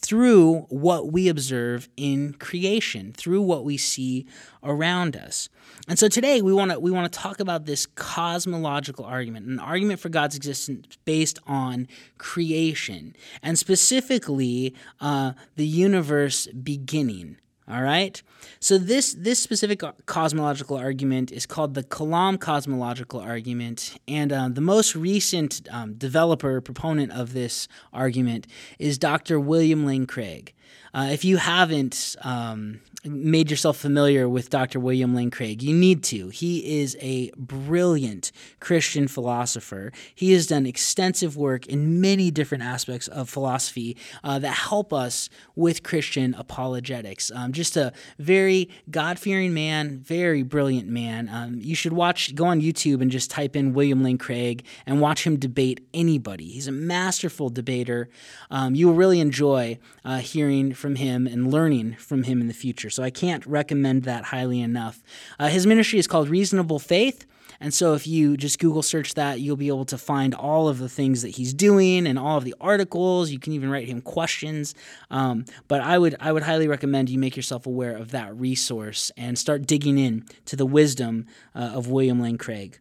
through 0.00 0.60
what 0.68 1.12
we 1.12 1.28
observe 1.28 1.88
in 1.96 2.34
creation, 2.34 3.12
through 3.12 3.42
what 3.42 3.64
we 3.64 3.76
see 3.76 4.26
around 4.62 5.16
us. 5.16 5.48
And 5.88 5.98
so 5.98 6.08
today 6.08 6.40
we 6.40 6.52
want 6.52 6.70
to 6.70 6.78
we 6.78 6.90
want 6.90 7.12
to 7.12 7.18
talk 7.18 7.40
about 7.40 7.66
this 7.66 7.86
cosmological 7.86 9.04
argument, 9.04 9.46
an 9.46 9.58
argument 9.58 10.00
for 10.00 10.08
God's 10.08 10.36
existence 10.36 10.96
based 11.04 11.38
on 11.46 11.88
creation, 12.16 13.16
and 13.42 13.58
specifically 13.58 14.74
uh, 15.00 15.32
the 15.56 15.66
universe 15.66 16.46
beginning. 16.48 17.38
All 17.70 17.82
right. 17.82 18.20
So 18.60 18.78
this 18.78 19.12
this 19.12 19.38
specific 19.38 19.82
cosmological 20.06 20.78
argument 20.78 21.30
is 21.30 21.44
called 21.44 21.74
the 21.74 21.82
Kalam 21.82 22.38
cosmological 22.38 23.20
argument, 23.20 23.98
and 24.08 24.32
uh, 24.32 24.48
the 24.48 24.62
most 24.62 24.96
recent 24.96 25.68
um, 25.70 25.94
developer 25.94 26.62
proponent 26.62 27.12
of 27.12 27.34
this 27.34 27.68
argument 27.92 28.46
is 28.78 28.96
Dr. 28.96 29.38
William 29.38 29.84
Lane 29.84 30.06
Craig. 30.06 30.54
Uh, 30.94 31.08
if 31.10 31.26
you 31.26 31.36
haven't 31.36 32.16
um, 32.22 32.80
made 33.08 33.50
yourself 33.50 33.76
familiar 33.76 34.28
with 34.28 34.50
Dr. 34.50 34.80
William 34.80 35.14
Lane 35.14 35.30
Craig, 35.30 35.62
you 35.62 35.74
need 35.74 36.02
to. 36.04 36.28
He 36.28 36.80
is 36.80 36.96
a 37.00 37.30
brilliant 37.36 38.32
Christian 38.60 39.08
philosopher. 39.08 39.92
He 40.14 40.32
has 40.32 40.46
done 40.46 40.66
extensive 40.66 41.36
work 41.36 41.66
in 41.66 42.00
many 42.00 42.30
different 42.30 42.64
aspects 42.64 43.08
of 43.08 43.28
philosophy 43.28 43.96
uh, 44.22 44.38
that 44.38 44.54
help 44.54 44.92
us 44.92 45.28
with 45.56 45.82
Christian 45.82 46.34
apologetics. 46.34 47.30
Um, 47.34 47.52
just 47.52 47.76
a 47.76 47.92
very 48.18 48.68
God 48.90 49.18
fearing 49.18 49.54
man, 49.54 49.98
very 49.98 50.42
brilliant 50.42 50.88
man. 50.88 51.28
Um, 51.28 51.58
you 51.60 51.74
should 51.74 51.92
watch, 51.92 52.34
go 52.34 52.46
on 52.46 52.60
YouTube 52.60 53.00
and 53.00 53.10
just 53.10 53.30
type 53.30 53.56
in 53.56 53.72
William 53.72 54.02
Lane 54.02 54.18
Craig 54.18 54.64
and 54.86 55.00
watch 55.00 55.26
him 55.26 55.38
debate 55.38 55.86
anybody. 55.92 56.48
He's 56.48 56.68
a 56.68 56.72
masterful 56.72 57.50
debater. 57.50 58.08
Um, 58.50 58.74
you 58.74 58.88
will 58.88 58.94
really 58.94 59.20
enjoy 59.20 59.78
uh, 60.04 60.18
hearing 60.18 60.74
from 60.74 60.96
him 60.96 61.26
and 61.26 61.50
learning 61.50 61.94
from 61.94 62.24
him 62.24 62.40
in 62.40 62.48
the 62.48 62.54
future. 62.54 62.90
So 62.98 63.04
I 63.04 63.10
can't 63.10 63.46
recommend 63.46 64.02
that 64.02 64.24
highly 64.24 64.60
enough. 64.60 65.04
Uh, 65.38 65.46
his 65.46 65.68
ministry 65.68 66.00
is 66.00 66.08
called 66.08 66.28
Reasonable 66.28 66.80
Faith. 66.80 67.26
And 67.60 67.72
so, 67.72 67.94
if 67.94 68.08
you 68.08 68.36
just 68.36 68.58
Google 68.58 68.82
search 68.82 69.14
that, 69.14 69.38
you'll 69.38 69.56
be 69.56 69.68
able 69.68 69.84
to 69.84 69.96
find 69.96 70.34
all 70.34 70.66
of 70.66 70.78
the 70.78 70.88
things 70.88 71.22
that 71.22 71.28
he's 71.28 71.54
doing 71.54 72.08
and 72.08 72.18
all 72.18 72.38
of 72.38 72.42
the 72.42 72.56
articles. 72.60 73.30
You 73.30 73.38
can 73.38 73.52
even 73.52 73.70
write 73.70 73.86
him 73.86 74.00
questions. 74.00 74.74
Um, 75.12 75.44
but 75.68 75.80
I 75.80 75.96
would 75.96 76.16
I 76.18 76.32
would 76.32 76.42
highly 76.42 76.66
recommend 76.66 77.08
you 77.08 77.20
make 77.20 77.36
yourself 77.36 77.66
aware 77.66 77.96
of 77.96 78.10
that 78.10 78.36
resource 78.36 79.12
and 79.16 79.38
start 79.38 79.64
digging 79.64 79.96
in 79.96 80.24
to 80.46 80.56
the 80.56 80.66
wisdom 80.66 81.26
uh, 81.54 81.70
of 81.76 81.86
William 81.86 82.18
Lane 82.18 82.36
Craig. 82.36 82.80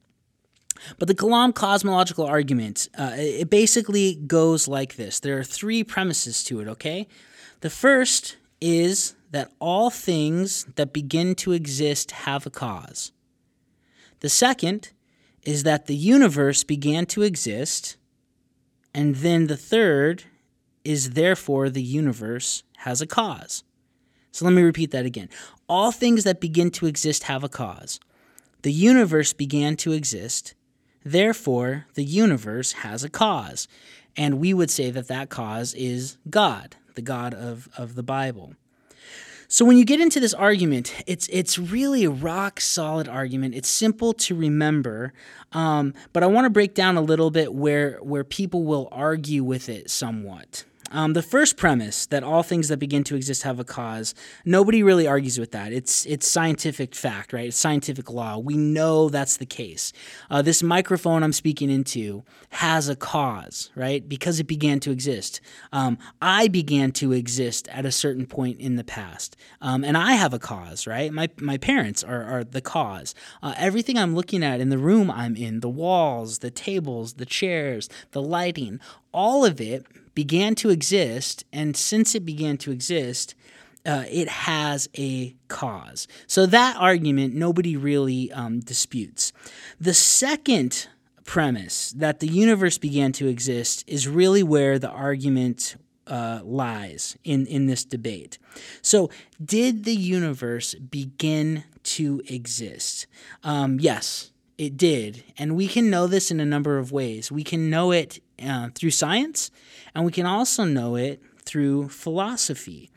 But 0.97 1.07
the 1.09 1.15
Kalam 1.15 1.53
cosmological 1.53 2.25
argument, 2.25 2.89
uh, 2.97 3.11
it 3.13 3.51
basically 3.51 4.15
goes 4.15 4.67
like 4.67 4.95
this. 4.95 5.19
There 5.19 5.37
are 5.37 5.43
three 5.43 5.83
premises 5.83 6.43
to 6.45 6.59
it, 6.59 6.67
okay? 6.67 7.07
The 7.61 7.69
first 7.69 8.37
is 8.59 9.13
that 9.31 9.51
all 9.59 9.89
things 9.89 10.65
that 10.75 10.93
begin 10.93 11.35
to 11.35 11.51
exist 11.51 12.11
have 12.11 12.45
a 12.45 12.49
cause. 12.49 13.11
The 14.19 14.29
second 14.29 14.91
is 15.43 15.63
that 15.63 15.85
the 15.85 15.95
universe 15.95 16.63
began 16.63 17.05
to 17.07 17.21
exist. 17.21 17.97
And 18.93 19.17
then 19.17 19.47
the 19.47 19.57
third 19.57 20.23
is 20.83 21.11
therefore 21.11 21.69
the 21.69 21.83
universe 21.83 22.63
has 22.77 23.01
a 23.01 23.07
cause. 23.07 23.63
So 24.31 24.45
let 24.45 24.53
me 24.53 24.61
repeat 24.61 24.91
that 24.91 25.05
again. 25.05 25.29
All 25.67 25.91
things 25.91 26.23
that 26.23 26.41
begin 26.41 26.71
to 26.71 26.85
exist 26.85 27.23
have 27.23 27.43
a 27.43 27.49
cause. 27.49 27.99
The 28.61 28.71
universe 28.71 29.33
began 29.33 29.75
to 29.77 29.91
exist. 29.91 30.53
Therefore, 31.03 31.85
the 31.93 32.03
universe 32.03 32.73
has 32.73 33.03
a 33.03 33.09
cause. 33.09 33.67
And 34.15 34.39
we 34.39 34.53
would 34.53 34.69
say 34.69 34.91
that 34.91 35.07
that 35.07 35.29
cause 35.29 35.73
is 35.73 36.17
God, 36.29 36.75
the 36.95 37.01
God 37.01 37.33
of, 37.33 37.69
of 37.77 37.95
the 37.95 38.03
Bible. 38.03 38.55
So 39.49 39.63
when 39.63 39.77
you 39.77 39.85
get 39.85 40.01
into 40.01 40.19
this 40.19 40.33
argument, 40.33 40.93
it's 41.07 41.27
it's 41.31 41.57
really 41.57 42.03
a 42.03 42.09
rock 42.09 42.59
solid 42.59 43.07
argument. 43.07 43.55
It's 43.55 43.69
simple 43.69 44.11
to 44.13 44.35
remember, 44.35 45.13
um, 45.53 45.93
but 46.11 46.21
I 46.21 46.25
want 46.25 46.45
to 46.45 46.49
break 46.49 46.73
down 46.73 46.97
a 46.97 47.01
little 47.01 47.31
bit 47.31 47.53
where 47.53 47.97
where 48.01 48.25
people 48.25 48.63
will 48.63 48.89
argue 48.91 49.45
with 49.45 49.69
it 49.69 49.89
somewhat. 49.89 50.65
Um, 50.91 51.13
the 51.13 51.21
first 51.21 51.57
premise 51.57 52.05
that 52.07 52.23
all 52.23 52.43
things 52.43 52.69
that 52.69 52.77
begin 52.77 53.03
to 53.05 53.15
exist 53.15 53.43
have 53.43 53.59
a 53.59 53.63
cause, 53.63 54.15
nobody 54.45 54.83
really 54.83 55.07
argues 55.07 55.39
with 55.39 55.51
that. 55.51 55.73
It's 55.73 56.05
it's 56.05 56.27
scientific 56.27 56.95
fact, 56.95 57.33
right? 57.33 57.47
It's 57.47 57.57
scientific 57.57 58.09
law. 58.09 58.37
We 58.37 58.55
know 58.55 59.09
that's 59.09 59.37
the 59.37 59.45
case. 59.45 59.91
Uh, 60.29 60.41
this 60.41 60.63
microphone 60.63 61.23
I'm 61.23 61.33
speaking 61.33 61.69
into 61.69 62.23
has 62.49 62.89
a 62.89 62.95
cause, 62.95 63.69
right? 63.75 64.07
Because 64.07 64.39
it 64.39 64.47
began 64.47 64.79
to 64.81 64.91
exist. 64.91 65.41
Um, 65.71 65.97
I 66.21 66.47
began 66.47 66.91
to 66.93 67.11
exist 67.11 67.67
at 67.69 67.85
a 67.85 67.91
certain 67.91 68.25
point 68.25 68.59
in 68.59 68.75
the 68.75 68.83
past, 68.83 69.35
um, 69.61 69.83
and 69.83 69.97
I 69.97 70.13
have 70.13 70.33
a 70.33 70.39
cause, 70.39 70.87
right? 70.87 71.11
My 71.11 71.29
my 71.39 71.57
parents 71.57 72.03
are 72.03 72.23
are 72.23 72.43
the 72.43 72.61
cause. 72.61 73.13
Uh, 73.43 73.53
everything 73.57 73.97
I'm 73.97 74.15
looking 74.15 74.43
at 74.43 74.59
in 74.59 74.69
the 74.69 74.77
room 74.77 75.11
I'm 75.11 75.35
in, 75.35 75.59
the 75.59 75.69
walls, 75.69 76.39
the 76.39 76.51
tables, 76.51 77.15
the 77.15 77.25
chairs, 77.25 77.89
the 78.11 78.21
lighting, 78.21 78.79
all 79.13 79.45
of 79.45 79.59
it 79.59 79.85
began 80.17 80.55
to 80.55 80.71
exist, 80.71 81.45
and 81.53 81.77
since 81.77 82.15
it 82.15 82.25
began 82.25 82.57
to 82.57 82.71
exist, 82.71 83.35
uh, 83.85 84.03
it 84.09 84.27
has 84.27 84.89
a 84.97 85.35
cause. 85.47 86.07
So 86.25 86.47
that 86.47 86.75
argument 86.75 87.35
nobody 87.35 87.77
really 87.77 88.31
um, 88.31 88.59
disputes. 88.59 89.31
The 89.79 89.93
second 89.93 90.87
premise 91.23 91.91
that 91.91 92.19
the 92.19 92.27
universe 92.27 92.79
began 92.79 93.11
to 93.11 93.27
exist 93.27 93.83
is 93.85 94.07
really 94.07 94.41
where 94.41 94.79
the 94.79 94.89
argument 94.89 95.75
uh, 96.07 96.39
lies 96.43 97.15
in, 97.23 97.45
in 97.45 97.67
this 97.67 97.85
debate. 97.85 98.39
So, 98.81 99.11
did 99.43 99.83
the 99.83 99.95
universe 99.95 100.73
begin 100.73 101.63
to 101.83 102.23
exist? 102.27 103.05
Um, 103.43 103.79
yes, 103.79 104.31
it 104.57 104.77
did. 104.77 105.23
And 105.37 105.55
we 105.55 105.67
can 105.67 105.89
know 105.89 106.07
this 106.07 106.31
in 106.31 106.39
a 106.39 106.45
number 106.45 106.77
of 106.77 106.91
ways. 106.91 107.31
We 107.31 107.43
can 107.43 107.69
know 107.69 107.91
it 107.91 108.21
uh, 108.43 108.69
through 108.73 108.91
science, 108.91 109.51
and 109.93 110.05
we 110.05 110.11
can 110.11 110.25
also 110.25 110.63
know 110.63 110.95
it 110.95 111.21
through 111.43 111.89
philosophy. 111.89 112.89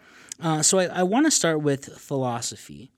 Uh, 0.42 0.62
so 0.62 0.78
I, 0.78 0.86
I 0.86 1.02
want 1.02 1.26
to 1.26 1.30
start 1.30 1.60
with 1.60 1.86
philosophy. 1.98 2.90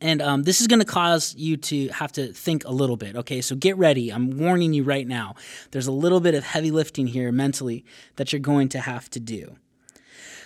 And 0.00 0.22
um, 0.22 0.42
this 0.44 0.60
is 0.60 0.66
going 0.66 0.78
to 0.78 0.84
cause 0.84 1.34
you 1.34 1.56
to 1.56 1.88
have 1.88 2.12
to 2.12 2.32
think 2.32 2.64
a 2.64 2.70
little 2.70 2.96
bit. 2.96 3.16
Okay, 3.16 3.40
so 3.40 3.56
get 3.56 3.76
ready. 3.76 4.10
I'm 4.10 4.38
warning 4.38 4.72
you 4.72 4.84
right 4.84 5.06
now. 5.06 5.34
There's 5.70 5.86
a 5.86 5.92
little 5.92 6.20
bit 6.20 6.34
of 6.34 6.44
heavy 6.44 6.70
lifting 6.70 7.08
here 7.08 7.32
mentally 7.32 7.84
that 8.16 8.32
you're 8.32 8.40
going 8.40 8.68
to 8.70 8.80
have 8.80 9.10
to 9.10 9.20
do. 9.20 9.56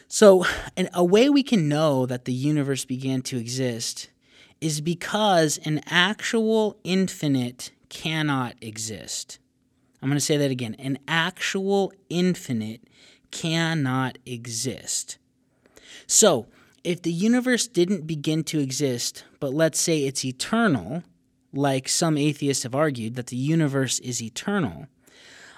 So, 0.09 0.45
a 0.93 1.05
way 1.05 1.31
we 1.31 1.43
can 1.43 1.69
know 1.69 2.05
that 2.05 2.27
the 2.27 2.35
universe 2.35 2.85
began 2.85 3.23
to 3.23 3.39
exist 3.39 4.11
is 4.63 4.81
because 4.81 5.59
an 5.65 5.81
actual 5.89 6.79
infinite 6.85 7.73
cannot 7.89 8.55
exist. 8.63 9.41
I'm 10.01 10.09
going 10.09 10.17
to 10.17 10.25
say 10.25 10.37
that 10.37 10.53
again. 10.53 10.77
An 10.79 10.99
actual 11.09 11.93
infinite 12.09 12.81
cannot 13.33 14.19
exist. 14.25 15.19
So, 16.07 16.47
if 16.85 17.03
the 17.03 17.13
universe 17.13 17.67
didn't 17.67 18.07
begin 18.07 18.45
to 18.45 18.61
exist, 18.61 19.25
but 19.41 19.53
let's 19.53 19.81
say 19.81 20.05
it's 20.05 20.25
eternal, 20.25 21.03
like 21.53 21.89
some 21.89 22.17
atheists 22.17 22.63
have 22.63 22.75
argued 22.75 23.17
that 23.17 23.29
the 23.29 23.37
universe 23.37 23.99
is 23.99 24.23
eternal, 24.23 24.87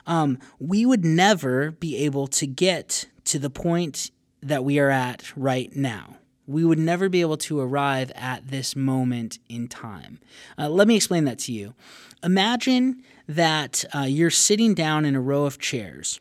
um, 0.07 0.39
we 0.59 0.87
would 0.87 1.05
never 1.05 1.71
be 1.71 1.97
able 1.99 2.27
to 2.29 2.47
get 2.47 3.07
to 3.25 3.39
the 3.39 3.51
point 3.51 4.11
that 4.43 4.65
we 4.65 4.79
are 4.79 4.91
at 4.91 5.33
right 5.37 5.75
now. 5.77 6.17
We 6.47 6.65
would 6.65 6.79
never 6.79 7.09
be 7.09 7.21
able 7.21 7.39
to 7.39 7.61
arrive 7.61 8.13
at 8.15 8.49
this 8.49 8.77
moment 8.77 9.39
in 9.49 9.69
time. 9.69 10.21
Uh, 10.59 10.69
let 10.69 10.87
me 10.87 10.97
explain 10.97 11.25
that 11.25 11.39
to 11.41 11.53
you. 11.53 11.75
Imagine 12.23 13.03
that 13.27 13.85
uh, 13.95 14.01
you're 14.01 14.31
sitting 14.31 14.75
down 14.75 15.05
in 15.05 15.15
a 15.15 15.21
row 15.21 15.45
of 15.45 15.59
chairs, 15.59 16.21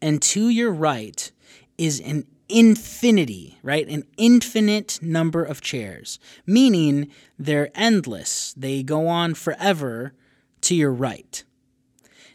and 0.00 0.20
to 0.22 0.48
your 0.48 0.70
right 0.70 1.32
is 1.78 2.00
an 2.00 2.26
infinity, 2.48 3.58
right? 3.62 3.88
An 3.88 4.04
infinite 4.16 4.98
number 5.02 5.42
of 5.42 5.60
chairs, 5.60 6.18
meaning 6.46 7.10
they're 7.38 7.70
endless. 7.74 8.52
They 8.54 8.82
go 8.82 9.08
on 9.08 9.34
forever 9.34 10.12
to 10.62 10.74
your 10.74 10.92
right. 10.92 11.42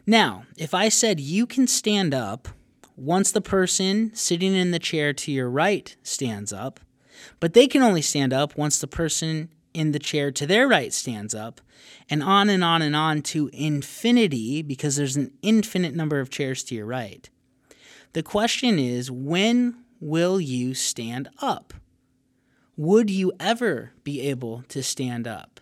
Now, 0.06 0.44
if 0.56 0.74
I 0.74 0.88
said 0.88 1.20
you 1.20 1.46
can 1.46 1.66
stand 1.66 2.14
up 2.14 2.48
once 2.96 3.30
the 3.30 3.40
person 3.40 4.10
sitting 4.14 4.54
in 4.54 4.72
the 4.72 4.78
chair 4.78 5.12
to 5.12 5.30
your 5.30 5.48
right 5.48 5.94
stands 6.02 6.52
up, 6.52 6.80
but 7.40 7.54
they 7.54 7.66
can 7.66 7.82
only 7.82 8.02
stand 8.02 8.32
up 8.32 8.56
once 8.56 8.78
the 8.78 8.86
person 8.86 9.48
in 9.74 9.92
the 9.92 9.98
chair 9.98 10.30
to 10.32 10.46
their 10.46 10.66
right 10.66 10.92
stands 10.92 11.34
up, 11.34 11.60
and 12.10 12.22
on 12.22 12.48
and 12.48 12.64
on 12.64 12.82
and 12.82 12.96
on 12.96 13.22
to 13.22 13.50
infinity 13.52 14.62
because 14.62 14.96
there's 14.96 15.16
an 15.16 15.32
infinite 15.42 15.94
number 15.94 16.20
of 16.20 16.30
chairs 16.30 16.64
to 16.64 16.74
your 16.74 16.86
right. 16.86 17.28
The 18.12 18.22
question 18.22 18.78
is 18.78 19.10
when 19.10 19.84
will 20.00 20.40
you 20.40 20.74
stand 20.74 21.28
up? 21.40 21.74
Would 22.76 23.10
you 23.10 23.32
ever 23.38 23.92
be 24.04 24.20
able 24.22 24.62
to 24.68 24.82
stand 24.82 25.26
up? 25.26 25.60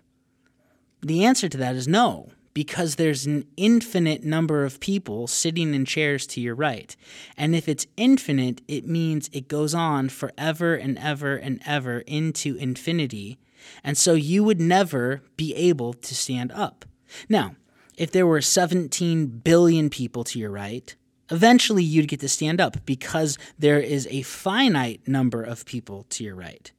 The 1.03 1.25
answer 1.25 1.49
to 1.49 1.57
that 1.59 1.75
is 1.77 1.89
no, 1.89 2.31
because 2.57 2.97
there's 2.97 3.27
an 3.27 3.45
infinite 3.59 4.25
number 4.25 4.65
of 4.65 4.81
people 4.81 5.27
sitting 5.27 5.75
in 5.75 5.85
chairs 5.85 6.27
to 6.27 6.41
your 6.41 6.55
right. 6.55 6.97
And 7.37 7.55
if 7.55 7.69
it's 7.69 7.87
infinite, 7.99 8.63
it 8.67 8.87
means 8.87 9.29
it 9.31 9.47
goes 9.47 9.75
on 9.75 10.09
forever 10.09 10.75
and 10.75 10.99
ever 10.99 11.37
and 11.37 11.61
ever 11.67 11.99
into 12.07 12.57
infinity 12.57 13.39
and 13.83 13.97
so 13.97 14.15
you 14.15 14.45
would 14.45 14.61
never 14.61 15.23
be 15.37 15.55
able 15.55 15.95
to 15.95 16.15
stand 16.15 16.53
up. 16.53 16.85
Now, 17.29 17.57
if 17.97 18.11
there 18.11 18.27
were 18.27 18.43
17 18.43 19.27
billion 19.27 19.91
people 19.91 20.25
to 20.25 20.39
your 20.39 20.51
right, 20.51 20.95
eventually 21.31 21.83
you'd 21.83 22.09
get 22.09 22.21
to 22.21 22.29
stand 22.29 22.61
up 22.61 22.85
because 22.85 23.39
there 23.59 23.81
is 23.81 24.07
a 24.11 24.23
finite 24.23 25.07
number 25.07 25.43
of 25.43 25.65
people 25.65 26.07
to 26.11 26.25
your 26.25 26.35
right. 26.35 26.71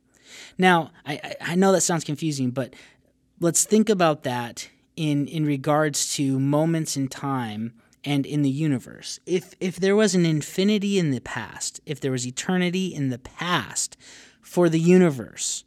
Now, 0.58 0.92
I, 1.06 1.36
I 1.42 1.56
know 1.56 1.72
that 1.72 1.82
sounds 1.82 2.04
confusing, 2.04 2.52
but 2.52 2.74
let's 3.40 3.66
think 3.66 3.90
about 3.90 4.24
that 4.24 4.70
in, 4.98 5.28
in 5.28 5.46
regards 5.46 6.14
to 6.16 6.38
moments 6.40 6.98
in 6.98 7.08
time 7.08 7.74
and 8.04 8.26
in 8.26 8.42
the 8.42 8.50
universe. 8.50 9.20
If, 9.26 9.54
if 9.62 9.78
there 9.78 9.96
was 9.96 10.16
an 10.16 10.26
infinity 10.26 11.00
in 11.00 11.12
the 11.12 11.22
past, 11.22 11.80
if 11.86 12.02
there 12.02 12.12
was 12.12 12.28
eternity 12.28 12.88
in 12.94 13.10
the 13.10 13.20
past 13.20 13.96
for 14.42 14.68
the 14.68 14.80
universe, 14.80 15.64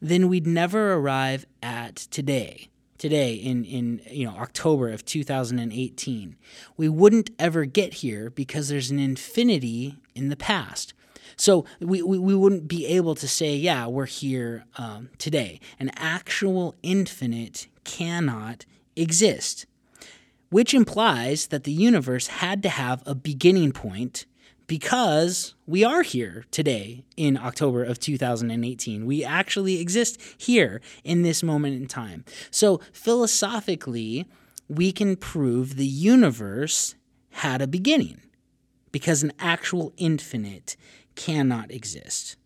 then 0.00 0.28
we'd 0.28 0.46
never 0.46 0.92
arrive 0.94 1.46
at 1.62 1.96
today 1.96 2.68
today 2.98 3.34
in, 3.34 3.64
in 3.64 4.00
you 4.10 4.26
know 4.26 4.36
October 4.36 4.90
of 4.90 5.04
2018. 5.04 6.36
We 6.76 6.88
wouldn't 6.88 7.30
ever 7.38 7.64
get 7.64 7.94
here 7.94 8.28
because 8.28 8.68
there's 8.68 8.90
an 8.90 8.98
infinity 8.98 9.96
in 10.14 10.28
the 10.28 10.36
past. 10.36 10.92
So 11.38 11.64
we, 11.80 12.02
we, 12.02 12.18
we 12.18 12.34
wouldn't 12.34 12.68
be 12.68 12.84
able 12.86 13.14
to 13.14 13.28
say, 13.28 13.54
yeah, 13.54 13.86
we're 13.86 14.06
here 14.06 14.64
um, 14.76 15.08
today. 15.18 15.60
An 15.78 15.90
actual 15.96 16.74
infinite 16.82 17.68
cannot 17.84 18.66
exist, 18.96 19.64
which 20.50 20.74
implies 20.74 21.46
that 21.46 21.62
the 21.62 21.72
universe 21.72 22.26
had 22.26 22.62
to 22.64 22.68
have 22.68 23.02
a 23.06 23.14
beginning 23.14 23.70
point 23.70 24.26
because 24.66 25.54
we 25.66 25.84
are 25.84 26.02
here 26.02 26.44
today 26.50 27.04
in 27.16 27.38
October 27.38 27.84
of 27.84 28.00
2018. 28.00 29.06
We 29.06 29.24
actually 29.24 29.80
exist 29.80 30.20
here 30.36 30.80
in 31.04 31.22
this 31.22 31.42
moment 31.42 31.76
in 31.76 31.86
time. 31.86 32.24
So, 32.50 32.80
philosophically, 32.92 34.26
we 34.68 34.92
can 34.92 35.16
prove 35.16 35.76
the 35.76 35.86
universe 35.86 36.96
had 37.30 37.62
a 37.62 37.66
beginning 37.66 38.20
because 38.92 39.22
an 39.22 39.32
actual 39.38 39.92
infinite 39.96 40.76
cannot 41.18 41.70
exist. 41.70 42.36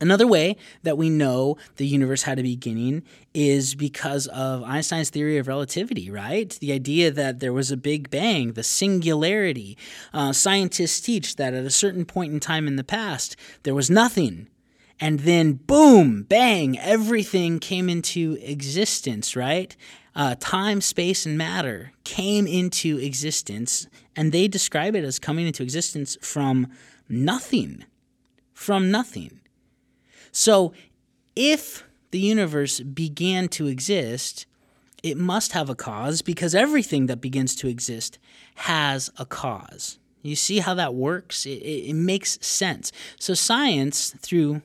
Another 0.00 0.26
way 0.26 0.56
that 0.82 0.98
we 0.98 1.08
know 1.08 1.56
the 1.76 1.86
universe 1.86 2.24
had 2.24 2.40
a 2.40 2.42
beginning 2.42 3.04
is 3.34 3.76
because 3.76 4.26
of 4.26 4.64
Einstein's 4.64 5.10
theory 5.10 5.38
of 5.38 5.46
relativity, 5.46 6.10
right? 6.10 6.50
The 6.60 6.72
idea 6.72 7.12
that 7.12 7.38
there 7.38 7.52
was 7.52 7.70
a 7.70 7.76
big 7.76 8.10
bang, 8.10 8.54
the 8.54 8.64
singularity. 8.64 9.78
Uh, 10.12 10.32
scientists 10.32 11.00
teach 11.00 11.36
that 11.36 11.54
at 11.54 11.64
a 11.64 11.70
certain 11.70 12.04
point 12.04 12.32
in 12.32 12.40
time 12.40 12.66
in 12.66 12.74
the 12.74 12.82
past, 12.82 13.36
there 13.62 13.76
was 13.76 13.90
nothing. 13.90 14.48
And 14.98 15.20
then, 15.20 15.52
boom, 15.52 16.24
bang, 16.24 16.76
everything 16.80 17.60
came 17.60 17.88
into 17.88 18.38
existence, 18.42 19.36
right? 19.36 19.76
Uh, 20.16 20.34
time, 20.40 20.80
space, 20.80 21.26
and 21.26 21.38
matter 21.38 21.92
came 22.02 22.48
into 22.48 22.98
existence, 22.98 23.86
and 24.16 24.32
they 24.32 24.48
describe 24.48 24.96
it 24.96 25.04
as 25.04 25.20
coming 25.20 25.46
into 25.46 25.62
existence 25.62 26.16
from 26.20 26.66
nothing. 27.12 27.84
From 28.52 28.90
nothing. 28.90 29.40
So, 30.30 30.72
if 31.34 31.84
the 32.10 32.18
universe 32.18 32.80
began 32.80 33.48
to 33.48 33.66
exist, 33.66 34.46
it 35.02 35.16
must 35.16 35.52
have 35.52 35.68
a 35.68 35.74
cause 35.74 36.22
because 36.22 36.54
everything 36.54 37.06
that 37.06 37.20
begins 37.20 37.56
to 37.56 37.68
exist 37.68 38.18
has 38.54 39.10
a 39.18 39.26
cause. 39.26 39.98
You 40.22 40.36
see 40.36 40.60
how 40.60 40.74
that 40.74 40.94
works? 40.94 41.44
It, 41.46 41.58
it, 41.62 41.90
it 41.90 41.94
makes 41.94 42.38
sense. 42.44 42.92
So, 43.18 43.34
science, 43.34 44.14
through 44.20 44.62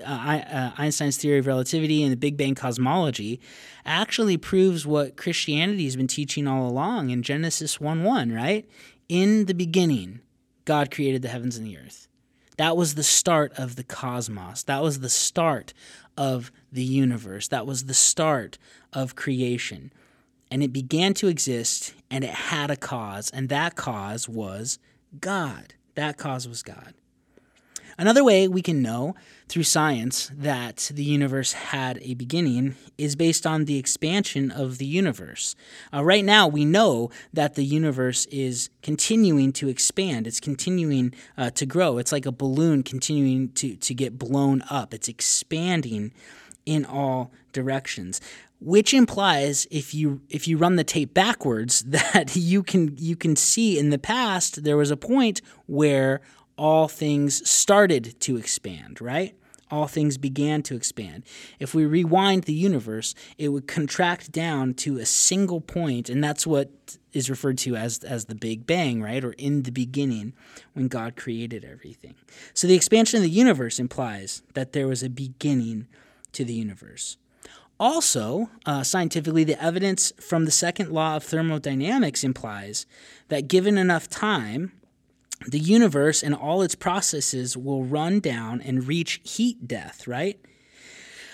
uh, 0.00 0.04
uh, 0.04 0.72
Einstein's 0.76 1.16
theory 1.16 1.38
of 1.38 1.46
relativity 1.46 2.02
and 2.02 2.12
the 2.12 2.16
Big 2.16 2.36
Bang 2.36 2.54
cosmology, 2.54 3.40
actually 3.84 4.36
proves 4.36 4.86
what 4.86 5.16
Christianity 5.16 5.84
has 5.84 5.96
been 5.96 6.06
teaching 6.06 6.46
all 6.46 6.68
along 6.68 7.10
in 7.10 7.22
Genesis 7.22 7.80
1 7.80 8.02
1, 8.02 8.32
right? 8.32 8.68
In 9.08 9.46
the 9.46 9.54
beginning, 9.54 10.20
God 10.64 10.90
created 10.90 11.22
the 11.22 11.28
heavens 11.28 11.56
and 11.56 11.66
the 11.66 11.78
earth. 11.78 12.08
That 12.56 12.76
was 12.76 12.94
the 12.94 13.02
start 13.02 13.52
of 13.58 13.76
the 13.76 13.84
cosmos. 13.84 14.62
That 14.64 14.82
was 14.82 15.00
the 15.00 15.08
start 15.08 15.72
of 16.16 16.52
the 16.70 16.84
universe. 16.84 17.48
That 17.48 17.66
was 17.66 17.84
the 17.84 17.94
start 17.94 18.58
of 18.92 19.16
creation. 19.16 19.92
And 20.50 20.62
it 20.62 20.72
began 20.72 21.14
to 21.14 21.28
exist 21.28 21.94
and 22.10 22.24
it 22.24 22.30
had 22.30 22.70
a 22.70 22.76
cause, 22.76 23.30
and 23.30 23.48
that 23.48 23.74
cause 23.74 24.28
was 24.28 24.78
God. 25.18 25.74
That 25.94 26.18
cause 26.18 26.46
was 26.46 26.62
God. 26.62 26.94
Another 27.98 28.24
way 28.24 28.48
we 28.48 28.62
can 28.62 28.82
know 28.82 29.14
through 29.48 29.62
science 29.64 30.30
that 30.34 30.90
the 30.94 31.04
universe 31.04 31.52
had 31.52 31.98
a 32.02 32.14
beginning 32.14 32.74
is 32.96 33.16
based 33.16 33.46
on 33.46 33.66
the 33.66 33.78
expansion 33.78 34.50
of 34.50 34.78
the 34.78 34.86
universe. 34.86 35.54
Uh, 35.92 36.02
right 36.02 36.24
now, 36.24 36.48
we 36.48 36.64
know 36.64 37.10
that 37.32 37.54
the 37.54 37.64
universe 37.64 38.26
is 38.26 38.70
continuing 38.82 39.52
to 39.52 39.68
expand, 39.68 40.26
it's 40.26 40.40
continuing 40.40 41.14
uh, 41.36 41.50
to 41.50 41.66
grow. 41.66 41.98
It's 41.98 42.12
like 42.12 42.26
a 42.26 42.32
balloon 42.32 42.82
continuing 42.82 43.50
to, 43.52 43.76
to 43.76 43.94
get 43.94 44.18
blown 44.18 44.62
up, 44.70 44.94
it's 44.94 45.08
expanding 45.08 46.12
in 46.64 46.84
all 46.84 47.32
directions 47.52 48.20
which 48.64 48.94
implies 48.94 49.66
if 49.72 49.92
you 49.92 50.20
if 50.28 50.46
you 50.46 50.56
run 50.56 50.76
the 50.76 50.84
tape 50.84 51.12
backwards 51.12 51.82
that 51.88 52.36
you 52.36 52.62
can 52.62 52.94
you 52.96 53.16
can 53.16 53.34
see 53.34 53.78
in 53.78 53.90
the 53.90 53.98
past 53.98 54.62
there 54.62 54.76
was 54.76 54.90
a 54.90 54.96
point 54.96 55.42
where 55.66 56.20
all 56.56 56.88
things 56.88 57.48
started 57.48 58.18
to 58.20 58.36
expand, 58.36 59.00
right? 59.00 59.34
All 59.70 59.86
things 59.86 60.18
began 60.18 60.62
to 60.64 60.76
expand. 60.76 61.24
If 61.58 61.74
we 61.74 61.86
rewind 61.86 62.44
the 62.44 62.52
universe, 62.52 63.14
it 63.38 63.48
would 63.48 63.66
contract 63.66 64.30
down 64.30 64.74
to 64.74 64.98
a 64.98 65.06
single 65.06 65.62
point, 65.62 66.10
and 66.10 66.22
that's 66.22 66.46
what 66.46 66.98
is 67.14 67.30
referred 67.30 67.56
to 67.58 67.74
as, 67.74 68.00
as 68.00 68.26
the 68.26 68.34
Big 68.34 68.66
Bang, 68.66 69.02
right? 69.02 69.24
Or 69.24 69.32
in 69.32 69.62
the 69.62 69.72
beginning 69.72 70.34
when 70.74 70.88
God 70.88 71.16
created 71.16 71.64
everything. 71.64 72.14
So 72.52 72.66
the 72.66 72.74
expansion 72.74 73.16
of 73.16 73.22
the 73.22 73.30
universe 73.30 73.78
implies 73.78 74.42
that 74.52 74.72
there 74.72 74.86
was 74.86 75.02
a 75.02 75.08
beginning 75.08 75.86
to 76.32 76.44
the 76.44 76.54
universe. 76.54 77.16
Also, 77.80 78.48
uh, 78.66 78.82
scientifically, 78.82 79.42
the 79.42 79.60
evidence 79.62 80.12
from 80.20 80.44
the 80.44 80.50
second 80.50 80.90
law 80.90 81.16
of 81.16 81.24
thermodynamics 81.24 82.22
implies 82.22 82.86
that 83.28 83.48
given 83.48 83.76
enough 83.76 84.08
time, 84.08 84.72
the 85.46 85.58
universe 85.58 86.22
and 86.22 86.34
all 86.34 86.62
its 86.62 86.74
processes 86.74 87.56
will 87.56 87.84
run 87.84 88.20
down 88.20 88.60
and 88.60 88.86
reach 88.86 89.20
heat 89.24 89.66
death, 89.66 90.06
right? 90.06 90.38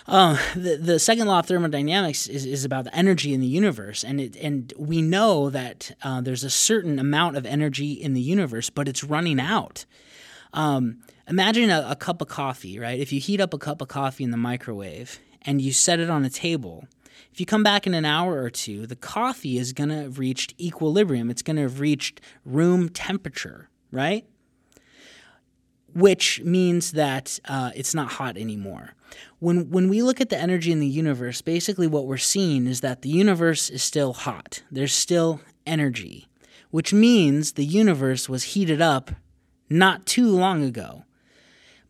Uh, 0.06 0.38
the, 0.54 0.76
the 0.76 0.98
second 0.98 1.26
law 1.26 1.40
of 1.40 1.46
thermodynamics 1.46 2.26
is, 2.28 2.46
is 2.46 2.64
about 2.64 2.84
the 2.84 2.94
energy 2.94 3.34
in 3.34 3.40
the 3.40 3.46
universe, 3.46 4.02
and 4.02 4.20
it, 4.20 4.36
and 4.36 4.72
we 4.78 5.02
know 5.02 5.50
that 5.50 5.94
uh, 6.02 6.22
there's 6.22 6.44
a 6.44 6.50
certain 6.50 6.98
amount 6.98 7.36
of 7.36 7.44
energy 7.44 7.92
in 7.92 8.14
the 8.14 8.20
universe, 8.20 8.70
but 8.70 8.88
it's 8.88 9.04
running 9.04 9.38
out. 9.38 9.84
Um, 10.54 11.00
imagine 11.28 11.68
a, 11.68 11.86
a 11.90 11.96
cup 11.96 12.22
of 12.22 12.28
coffee, 12.28 12.78
right? 12.78 12.98
If 12.98 13.12
you 13.12 13.20
heat 13.20 13.38
up 13.38 13.52
a 13.52 13.58
cup 13.58 13.82
of 13.82 13.88
coffee 13.88 14.24
in 14.24 14.30
the 14.30 14.38
microwave 14.38 15.20
and 15.42 15.60
you 15.60 15.72
set 15.72 16.00
it 16.00 16.08
on 16.08 16.24
a 16.24 16.30
table, 16.30 16.86
if 17.30 17.38
you 17.38 17.44
come 17.44 17.62
back 17.62 17.86
in 17.86 17.92
an 17.92 18.06
hour 18.06 18.42
or 18.42 18.48
two, 18.48 18.86
the 18.86 18.96
coffee 18.96 19.58
is 19.58 19.74
going 19.74 19.90
to 19.90 19.96
have 19.96 20.18
reached 20.18 20.54
equilibrium. 20.58 21.30
It's 21.30 21.42
going 21.42 21.56
to 21.56 21.62
have 21.62 21.80
reached 21.80 22.20
room 22.46 22.88
temperature, 22.88 23.68
right? 23.90 24.26
Which 25.94 26.40
means 26.42 26.92
that 26.92 27.38
uh, 27.46 27.70
it's 27.74 27.94
not 27.94 28.12
hot 28.12 28.36
anymore. 28.36 28.94
When, 29.38 29.70
when 29.70 29.88
we 29.88 30.02
look 30.02 30.20
at 30.20 30.28
the 30.28 30.38
energy 30.38 30.72
in 30.72 30.80
the 30.80 30.86
universe, 30.86 31.40
basically 31.40 31.86
what 31.86 32.06
we're 32.06 32.16
seeing 32.18 32.66
is 32.66 32.80
that 32.82 33.02
the 33.02 33.08
universe 33.08 33.70
is 33.70 33.82
still 33.82 34.12
hot. 34.12 34.62
There's 34.70 34.94
still 34.94 35.40
energy, 35.66 36.28
which 36.70 36.92
means 36.92 37.52
the 37.52 37.64
universe 37.64 38.28
was 38.28 38.44
heated 38.54 38.80
up 38.80 39.12
not 39.70 40.06
too 40.06 40.28
long 40.28 40.62
ago. 40.62 41.04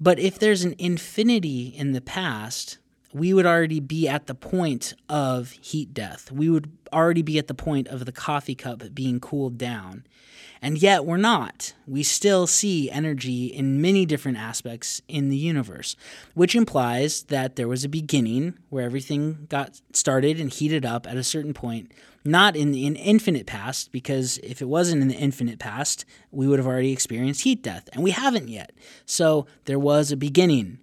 But 0.01 0.19
if 0.19 0.39
there's 0.39 0.63
an 0.63 0.75
infinity 0.79 1.67
in 1.69 1.93
the 1.93 2.01
past, 2.01 2.79
we 3.19 3.35
would 3.35 3.47
already 3.47 3.81
be 3.81 4.09
at 4.09 4.27
the 4.27 4.35
point 4.35 4.95
of 5.09 5.51
heat 5.51 5.93
death. 5.93 6.31
We 6.31 6.49
would 6.49 6.71
already 6.93 7.23
be 7.23 7.39
at 7.39 7.49
the 7.49 7.55
point 7.55 7.89
of 7.89 8.07
the 8.07 8.13
coffee 8.13 8.55
cup 8.55 8.83
being 8.95 9.21
cooled 9.21 9.59
down. 9.59 10.05
And 10.61 10.79
yet 10.79 11.05
we're 11.05 11.19
not. 11.19 11.75
We 11.87 12.03
still 12.03 12.47
see 12.47 12.91
energy 12.91 13.47
in 13.47 13.81
many 13.81 14.05
different 14.05 14.39
aspects 14.39 15.01
in 15.07 15.29
the 15.29 15.37
universe, 15.37 15.95
which 16.35 16.57
implies 16.57 17.25
that 17.25 17.57
there 17.57 17.69
was 17.69 17.85
a 17.85 17.89
beginning 17.89 18.59
where 18.69 18.85
everything 18.85 19.47
got 19.49 19.81
started 19.93 20.41
and 20.41 20.53
heated 20.53 20.85
up 20.85 21.07
at 21.07 21.17
a 21.17 21.23
certain 21.23 21.55
point, 21.55 21.93
not 22.25 22.57
in 22.57 22.73
the 22.73 22.87
infinite 22.87 23.47
past, 23.47 23.93
because 23.93 24.39
if 24.39 24.61
it 24.61 24.69
wasn't 24.69 25.01
in 25.01 25.09
the 25.09 25.15
infinite 25.15 25.61
past, 25.61 26.05
we 26.33 26.49
would 26.49 26.59
have 26.59 26.67
already 26.67 26.93
experienced 26.93 27.43
heat 27.43 27.63
death, 27.63 27.89
and 27.93 28.03
we 28.03 28.11
haven't 28.11 28.49
yet. 28.49 28.73
So 29.07 29.47
there 29.67 29.79
was 29.79 30.11
a 30.11 30.17
beginning. 30.17 30.81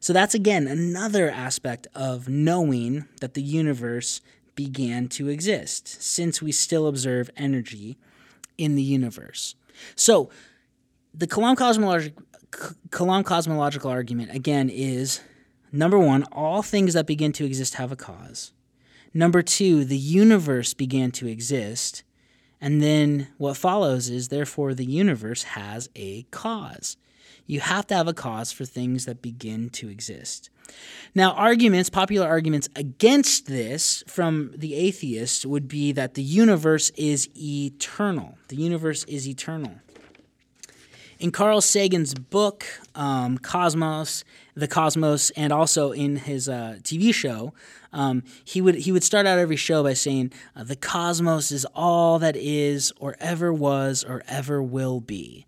So 0.00 0.12
that's 0.12 0.34
again 0.34 0.66
another 0.66 1.30
aspect 1.30 1.86
of 1.94 2.28
knowing 2.28 3.06
that 3.20 3.34
the 3.34 3.42
universe 3.42 4.20
began 4.54 5.08
to 5.08 5.28
exist, 5.28 6.02
since 6.02 6.42
we 6.42 6.52
still 6.52 6.86
observe 6.86 7.30
energy 7.36 7.96
in 8.58 8.74
the 8.74 8.82
universe. 8.82 9.54
So, 9.94 10.30
the 11.14 11.26
Kalam, 11.26 11.56
cosmolog- 11.56 12.12
Kalam 12.90 13.24
cosmological 13.24 13.90
argument, 13.90 14.34
again, 14.34 14.68
is 14.68 15.20
number 15.72 15.98
one, 15.98 16.24
all 16.32 16.62
things 16.62 16.94
that 16.94 17.06
begin 17.06 17.32
to 17.32 17.44
exist 17.44 17.74
have 17.74 17.92
a 17.92 17.96
cause. 17.96 18.52
Number 19.14 19.42
two, 19.42 19.84
the 19.84 19.96
universe 19.96 20.74
began 20.74 21.10
to 21.12 21.26
exist. 21.26 22.04
And 22.60 22.82
then 22.82 23.28
what 23.38 23.56
follows 23.56 24.10
is, 24.10 24.28
therefore, 24.28 24.74
the 24.74 24.84
universe 24.84 25.42
has 25.44 25.88
a 25.96 26.24
cause. 26.24 26.96
You 27.50 27.58
have 27.58 27.88
to 27.88 27.96
have 27.96 28.06
a 28.06 28.14
cause 28.14 28.52
for 28.52 28.64
things 28.64 29.06
that 29.06 29.22
begin 29.22 29.70
to 29.70 29.88
exist. 29.88 30.50
Now, 31.16 31.32
arguments, 31.32 31.90
popular 31.90 32.28
arguments 32.28 32.68
against 32.76 33.46
this 33.46 34.04
from 34.06 34.52
the 34.56 34.76
atheist 34.76 35.44
would 35.44 35.66
be 35.66 35.90
that 35.90 36.14
the 36.14 36.22
universe 36.22 36.90
is 36.90 37.28
eternal. 37.36 38.38
The 38.46 38.54
universe 38.54 39.02
is 39.02 39.26
eternal. 39.26 39.72
In 41.18 41.32
Carl 41.32 41.60
Sagan's 41.60 42.14
book, 42.14 42.64
um, 42.94 43.36
Cosmos, 43.36 44.22
The 44.54 44.68
Cosmos, 44.68 45.30
and 45.30 45.52
also 45.52 45.90
in 45.90 46.14
his 46.14 46.48
uh, 46.48 46.76
TV 46.84 47.12
show, 47.12 47.52
um, 47.92 48.22
he 48.44 48.60
would 48.60 48.76
he 48.76 48.92
would 48.92 49.02
start 49.02 49.26
out 49.26 49.40
every 49.40 49.56
show 49.56 49.82
by 49.82 49.94
saying, 49.94 50.32
"The 50.54 50.76
cosmos 50.76 51.50
is 51.50 51.66
all 51.74 52.20
that 52.20 52.36
is, 52.36 52.92
or 53.00 53.16
ever 53.18 53.52
was, 53.52 54.04
or 54.04 54.22
ever 54.28 54.62
will 54.62 55.00
be." 55.00 55.46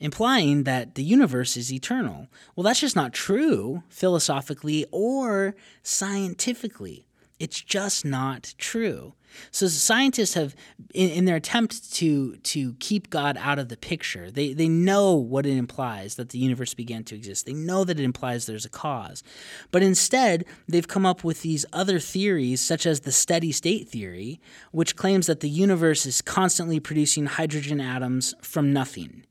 Implying 0.00 0.64
that 0.64 0.94
the 0.94 1.02
universe 1.02 1.56
is 1.56 1.72
eternal. 1.72 2.28
Well, 2.54 2.64
that's 2.64 2.80
just 2.80 2.96
not 2.96 3.12
true 3.12 3.82
philosophically 3.88 4.86
or 4.90 5.54
scientifically. 5.82 7.06
It's 7.38 7.60
just 7.60 8.04
not 8.04 8.54
true. 8.56 9.14
So 9.50 9.68
scientists 9.68 10.32
have, 10.34 10.54
in, 10.94 11.10
in, 11.10 11.24
their 11.26 11.36
attempt 11.36 11.92
to 11.94 12.36
to 12.36 12.72
keep 12.74 13.10
God 13.10 13.36
out 13.38 13.58
of 13.58 13.68
the 13.68 13.76
picture, 13.76 14.30
they 14.30 14.54
they 14.54 14.68
know 14.68 15.14
what 15.14 15.44
it 15.44 15.56
implies 15.56 16.14
that 16.14 16.30
the 16.30 16.38
universe 16.38 16.72
began 16.72 17.04
to 17.04 17.14
exist. 17.14 17.44
They 17.44 17.52
know 17.52 17.84
that 17.84 18.00
it 18.00 18.04
implies 18.04 18.46
there's 18.46 18.64
a 18.64 18.70
cause, 18.70 19.22
but 19.70 19.82
instead 19.82 20.46
they've 20.66 20.88
come 20.88 21.04
up 21.04 21.24
with 21.24 21.42
these 21.42 21.66
other 21.74 21.98
theories, 21.98 22.62
such 22.62 22.86
as 22.86 23.00
the 23.00 23.12
steady 23.12 23.52
state 23.52 23.88
theory, 23.88 24.40
which 24.70 24.96
claims 24.96 25.26
that 25.26 25.40
the 25.40 25.50
universe 25.50 26.06
is 26.06 26.22
constantly 26.22 26.80
producing 26.80 27.26
hydrogen 27.26 27.80
atoms 27.80 28.34
from 28.40 28.72
nothing. 28.72 29.24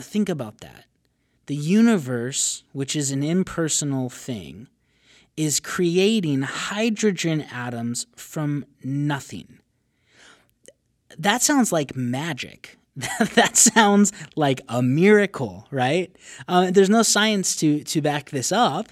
Think 0.00 0.28
about 0.28 0.60
that. 0.60 0.84
The 1.46 1.54
universe, 1.54 2.64
which 2.72 2.96
is 2.96 3.10
an 3.10 3.22
impersonal 3.22 4.08
thing, 4.08 4.68
is 5.36 5.60
creating 5.60 6.42
hydrogen 6.42 7.42
atoms 7.42 8.06
from 8.16 8.64
nothing. 8.82 9.58
That 11.18 11.42
sounds 11.42 11.72
like 11.72 11.96
magic. 11.96 12.78
that 13.34 13.56
sounds 13.56 14.12
like 14.36 14.60
a 14.68 14.80
miracle, 14.80 15.66
right? 15.70 16.14
Uh, 16.46 16.70
there's 16.70 16.90
no 16.90 17.02
science 17.02 17.56
to 17.56 17.82
to 17.82 18.00
back 18.00 18.30
this 18.30 18.52
up, 18.52 18.88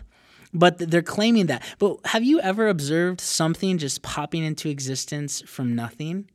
but 0.52 0.78
they're 0.78 1.02
claiming 1.02 1.46
that. 1.46 1.62
But 1.78 1.98
have 2.06 2.24
you 2.24 2.40
ever 2.40 2.68
observed 2.68 3.20
something 3.20 3.78
just 3.78 4.02
popping 4.02 4.42
into 4.42 4.68
existence 4.68 5.40
from 5.42 5.76
nothing? 5.76 6.28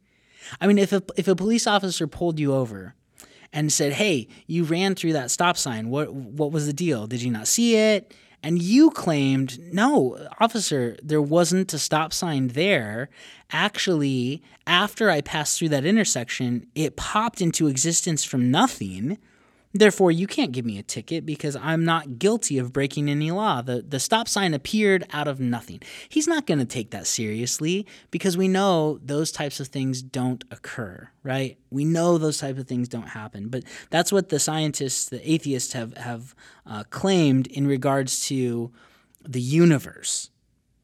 I 0.62 0.67
mean, 0.67 0.77
if 0.77 0.93
a, 0.93 1.03
if 1.17 1.27
a 1.27 1.36
police 1.36 1.67
officer 1.67 2.08
pulled 2.08 2.39
you 2.39 2.53
over 2.53 2.95
and 3.54 3.72
said, 3.72 3.94
"Hey, 3.94 4.28
you 4.46 4.64
ran 4.64 4.96
through 4.96 5.14
that 5.14 5.32
stop 5.32 5.58
sign. 5.58 5.90
What 5.90 6.14
what 6.14 6.52
was 6.52 6.66
the 6.66 6.74
deal? 6.74 7.08
Did 7.08 7.22
you 7.22 7.32
not 7.32 7.48
see 7.48 7.76
it?" 7.76 8.14
And 8.44 8.62
you 8.62 8.92
claimed, 8.92 9.58
no, 9.74 10.30
officer, 10.40 10.96
there 11.02 11.22
wasn't 11.22 11.74
a 11.74 11.80
stop 11.80 12.14
sign 12.14 12.50
there. 12.50 13.10
Actually, 13.52 14.44
after 14.68 15.10
I 15.10 15.22
passed 15.22 15.58
through 15.58 15.70
that 15.70 15.86
intersection, 15.86 16.68
it 16.76 16.96
popped 16.96 17.42
into 17.42 17.68
existence 17.68 18.24
from 18.24 18.52
nothing. 18.52 19.18
Therefore, 19.78 20.12
you 20.12 20.26
can't 20.26 20.52
give 20.52 20.66
me 20.66 20.80
a 20.80 20.84
ticket 20.84 21.26
because 21.26 21.56
I'm 21.56 21.86
not 21.86 22.18
guilty 22.18 22.58
of 22.58 22.74
breaking 22.74 23.10
any 23.10 23.30
law. 23.30 23.62
The, 23.62 23.84
the 23.88 24.00
stop 24.00 24.28
sign 24.28 24.54
appeared 24.54 25.06
out 25.12 25.28
of 25.28 25.40
nothing. 25.40 25.82
He's 26.10 26.28
not 26.28 26.48
going 26.48 26.60
to 26.60 26.66
take 26.66 26.92
that 26.92 27.06
seriously 27.06 27.86
because 28.10 28.36
we 28.36 28.48
know 28.48 29.00
those 29.04 29.32
types 29.32 29.60
of 29.60 29.68
things 29.68 30.02
don't 30.02 30.44
occur, 30.50 31.10
right? 31.22 31.58
We 31.70 31.86
know 31.86 32.18
those 32.18 32.40
types 32.40 32.60
of 32.60 32.68
things 32.68 32.88
don't 32.88 33.10
happen. 33.10 33.50
But 33.50 33.66
that's 33.92 34.12
what 34.12 34.30
the 34.30 34.40
scientists, 34.40 35.10
the 35.10 35.32
atheists, 35.32 35.74
have, 35.74 35.96
have 35.98 36.34
uh, 36.66 36.84
claimed 36.90 37.48
in 37.48 37.68
regards 37.68 38.26
to 38.28 38.72
the 39.24 39.42
universe 39.42 40.32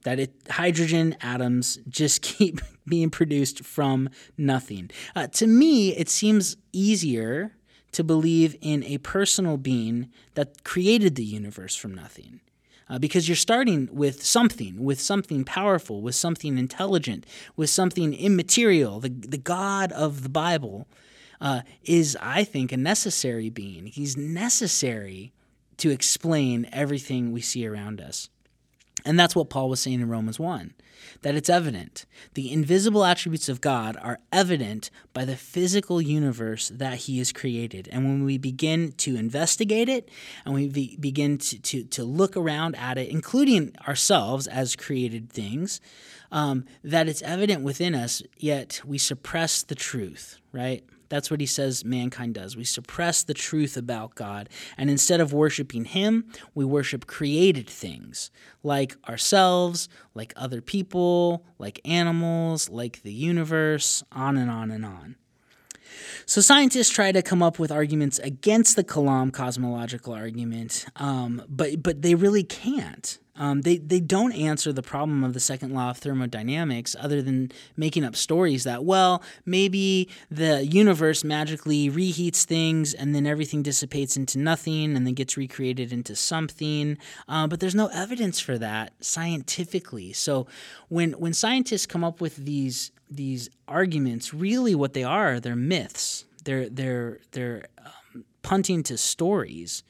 that 0.03 0.19
it, 0.19 0.33
hydrogen 0.49 1.15
atoms 1.21 1.79
just 1.87 2.21
keep 2.21 2.61
being 2.85 3.09
produced 3.09 3.65
from 3.65 4.09
nothing. 4.37 4.91
Uh, 5.15 5.27
to 5.27 5.47
me, 5.47 5.95
it 5.95 6.09
seems 6.09 6.57
easier 6.71 7.55
to 7.93 8.03
believe 8.03 8.55
in 8.61 8.83
a 8.83 8.97
personal 8.99 9.57
being 9.57 10.09
that 10.35 10.63
created 10.63 11.15
the 11.15 11.23
universe 11.23 11.75
from 11.75 11.93
nothing. 11.93 12.41
Uh, 12.89 12.99
because 12.99 13.29
you're 13.29 13.35
starting 13.35 13.87
with 13.91 14.23
something, 14.23 14.83
with 14.83 14.99
something 14.99 15.45
powerful, 15.45 16.01
with 16.01 16.15
something 16.15 16.57
intelligent, 16.57 17.25
with 17.55 17.69
something 17.69 18.13
immaterial. 18.13 18.99
The, 18.99 19.09
the 19.09 19.37
God 19.37 19.91
of 19.93 20.21
the 20.21 20.29
Bible 20.29 20.87
uh, 21.39 21.61
is, 21.83 22.17
I 22.21 22.43
think, 22.43 22.71
a 22.71 22.77
necessary 22.77 23.49
being. 23.49 23.87
He's 23.87 24.17
necessary 24.17 25.31
to 25.77 25.89
explain 25.89 26.67
everything 26.71 27.31
we 27.31 27.41
see 27.41 27.65
around 27.65 28.01
us. 28.01 28.29
And 29.05 29.19
that's 29.19 29.35
what 29.35 29.49
Paul 29.49 29.69
was 29.69 29.79
saying 29.79 30.01
in 30.01 30.09
Romans 30.09 30.39
1 30.39 30.73
that 31.21 31.35
it's 31.35 31.49
evident. 31.49 32.05
The 32.33 32.51
invisible 32.51 33.05
attributes 33.05 33.49
of 33.49 33.61
God 33.61 33.97
are 34.01 34.19
evident 34.31 34.89
by 35.13 35.25
the 35.25 35.35
physical 35.35 36.01
universe 36.01 36.69
that 36.73 36.99
He 36.99 37.17
has 37.19 37.31
created. 37.31 37.89
And 37.91 38.05
when 38.05 38.23
we 38.23 38.37
begin 38.37 38.91
to 38.93 39.15
investigate 39.15 39.89
it 39.89 40.09
and 40.45 40.53
we 40.53 40.67
be, 40.67 40.97
begin 40.99 41.37
to, 41.39 41.59
to, 41.59 41.83
to, 41.85 42.03
look 42.03 42.35
around 42.37 42.75
at 42.75 42.97
it, 42.97 43.09
including 43.09 43.73
ourselves 43.87 44.47
as 44.47 44.75
created 44.75 45.31
things, 45.31 45.79
um, 46.31 46.65
that 46.83 47.07
it's 47.07 47.21
evident 47.21 47.63
within 47.63 47.95
us, 47.95 48.21
yet 48.37 48.81
we 48.85 48.97
suppress 48.97 49.63
the 49.63 49.75
truth, 49.75 50.37
right? 50.51 50.83
That's 51.09 51.29
what 51.29 51.39
he 51.39 51.45
says 51.45 51.85
mankind 51.85 52.33
does. 52.35 52.55
We 52.55 52.63
suppress 52.63 53.23
the 53.23 53.33
truth 53.33 53.77
about 53.77 54.15
God, 54.15 54.49
and 54.77 54.89
instead 54.89 55.21
of 55.21 55.33
worshiping 55.33 55.85
him, 55.85 56.25
we 56.55 56.65
worship 56.65 57.07
created 57.07 57.69
things 57.69 58.31
like 58.63 58.95
ourselves, 59.07 59.89
like 60.13 60.33
other 60.35 60.61
people, 60.61 61.45
like 61.59 61.79
animals, 61.85 62.69
like 62.69 63.01
the 63.03 63.13
universe, 63.13 64.03
on 64.11 64.37
and 64.37 64.49
on 64.49 64.71
and 64.71 64.85
on. 64.85 65.15
So 66.25 66.41
scientists 66.41 66.89
try 66.89 67.11
to 67.11 67.21
come 67.21 67.41
up 67.41 67.59
with 67.59 67.71
arguments 67.71 68.19
against 68.19 68.75
the 68.75 68.83
Kalam 68.83 69.31
cosmological 69.31 70.13
argument, 70.13 70.85
um, 70.95 71.43
but 71.47 71.81
but 71.83 72.01
they 72.01 72.15
really 72.15 72.43
can't. 72.43 73.19
Um, 73.35 73.61
they, 73.61 73.77
they 73.77 73.99
don't 73.99 74.31
answer 74.33 74.71
the 74.71 74.83
problem 74.83 75.23
of 75.23 75.33
the 75.33 75.39
second 75.39 75.73
law 75.73 75.89
of 75.89 75.97
thermodynamics 75.97 76.95
other 76.99 77.21
than 77.21 77.51
making 77.75 78.03
up 78.03 78.15
stories 78.15 78.63
that, 78.63 78.83
well, 78.83 79.23
maybe 79.45 80.07
the 80.29 80.65
universe 80.65 81.23
magically 81.23 81.89
reheats 81.89 82.43
things 82.43 82.93
and 82.93 83.15
then 83.15 83.25
everything 83.25 83.63
dissipates 83.63 84.15
into 84.15 84.37
nothing 84.37 84.95
and 84.95 85.07
then 85.07 85.15
gets 85.15 85.35
recreated 85.35 85.91
into 85.91 86.15
something. 86.15 86.97
Uh, 87.27 87.47
but 87.47 87.59
there's 87.59 87.73
no 87.75 87.87
evidence 87.87 88.39
for 88.39 88.59
that 88.59 88.93
scientifically. 88.99 90.13
So 90.13 90.45
when, 90.89 91.13
when 91.13 91.33
scientists 91.33 91.87
come 91.87 92.03
up 92.03 92.21
with 92.21 92.35
these, 92.35 92.91
these 93.15 93.49
arguments, 93.67 94.33
really 94.33 94.75
what 94.75 94.93
they 94.93 95.03
are, 95.03 95.39
they're 95.39 95.55
myths. 95.55 96.25
They're, 96.43 96.69
they're, 96.69 97.19
they're 97.31 97.67
um, 97.77 98.25
punting 98.41 98.83
to 98.83 98.97
stories 98.97 99.83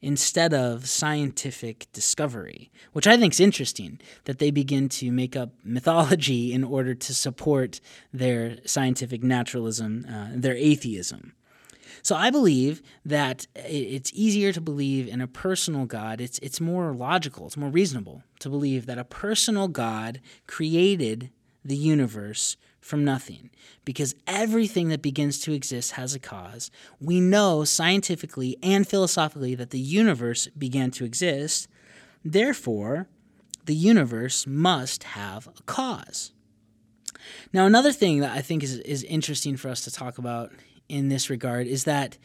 instead 0.00 0.54
of 0.54 0.88
scientific 0.88 1.86
discovery, 1.92 2.70
which 2.92 3.06
I 3.06 3.16
think 3.16 3.32
is 3.32 3.40
interesting 3.40 3.98
that 4.24 4.38
they 4.38 4.50
begin 4.50 4.88
to 4.90 5.10
make 5.10 5.36
up 5.36 5.50
mythology 5.64 6.52
in 6.56 6.64
order 6.64 6.94
to 6.94 7.14
support 7.14 7.80
their 8.12 8.58
scientific 8.64 9.22
naturalism, 9.22 10.06
uh, 10.08 10.28
their 10.34 10.54
atheism. 10.54 11.32
So 12.02 12.14
I 12.14 12.30
believe 12.30 12.80
that 13.04 13.46
it's 13.56 14.12
easier 14.14 14.52
to 14.52 14.60
believe 14.60 15.08
in 15.08 15.20
a 15.20 15.26
personal 15.26 15.84
God. 15.84 16.20
It's 16.20 16.38
it's 16.38 16.60
more 16.60 16.92
logical, 16.92 17.46
it's 17.46 17.56
more 17.56 17.70
reasonable 17.70 18.22
to 18.38 18.48
believe 18.48 18.86
that 18.86 18.98
a 18.98 19.04
personal 19.04 19.66
God 19.66 20.20
created 20.46 21.30
the 21.64 21.76
universe 21.76 22.56
from 22.88 23.04
nothing 23.04 23.50
because 23.84 24.14
everything 24.26 24.88
that 24.88 25.02
begins 25.02 25.38
to 25.40 25.52
exist 25.52 25.92
has 25.92 26.14
a 26.14 26.18
cause. 26.18 26.70
We 27.00 27.20
know 27.20 27.64
scientifically 27.64 28.56
and 28.62 28.88
philosophically 28.88 29.54
that 29.54 29.70
the 29.70 29.78
universe 29.78 30.48
began 30.48 30.90
to 30.92 31.04
exist. 31.04 31.68
Therefore, 32.24 33.06
the 33.66 33.74
universe 33.74 34.46
must 34.46 35.04
have 35.04 35.46
a 35.46 35.62
cause. 35.64 36.32
Now, 37.52 37.66
another 37.66 37.92
thing 37.92 38.20
that 38.20 38.36
I 38.36 38.40
think 38.40 38.62
is, 38.62 38.78
is 38.78 39.04
interesting 39.04 39.56
for 39.56 39.68
us 39.68 39.82
to 39.84 39.90
talk 39.90 40.16
about 40.18 40.52
in 40.88 41.08
this 41.08 41.28
regard 41.28 41.66
is 41.66 41.84
that 41.84 42.16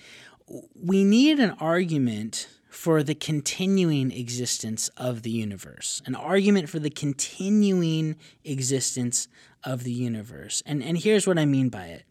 we 0.81 1.03
need 1.03 1.39
an 1.39 1.51
argument 1.59 2.47
for 2.73 3.03
the 3.03 3.13
continuing 3.13 4.11
existence 4.11 4.89
of 4.97 5.21
the 5.21 5.29
universe, 5.29 6.01
an 6.07 6.15
argument 6.15 6.67
for 6.67 6.79
the 6.79 6.89
continuing 6.89 8.15
existence 8.43 9.27
of 9.63 9.83
the 9.83 9.91
universe. 9.91 10.63
And, 10.65 10.81
and 10.81 10.97
here's 10.97 11.27
what 11.27 11.37
I 11.37 11.45
mean 11.45 11.69
by 11.69 11.85
it 11.85 12.03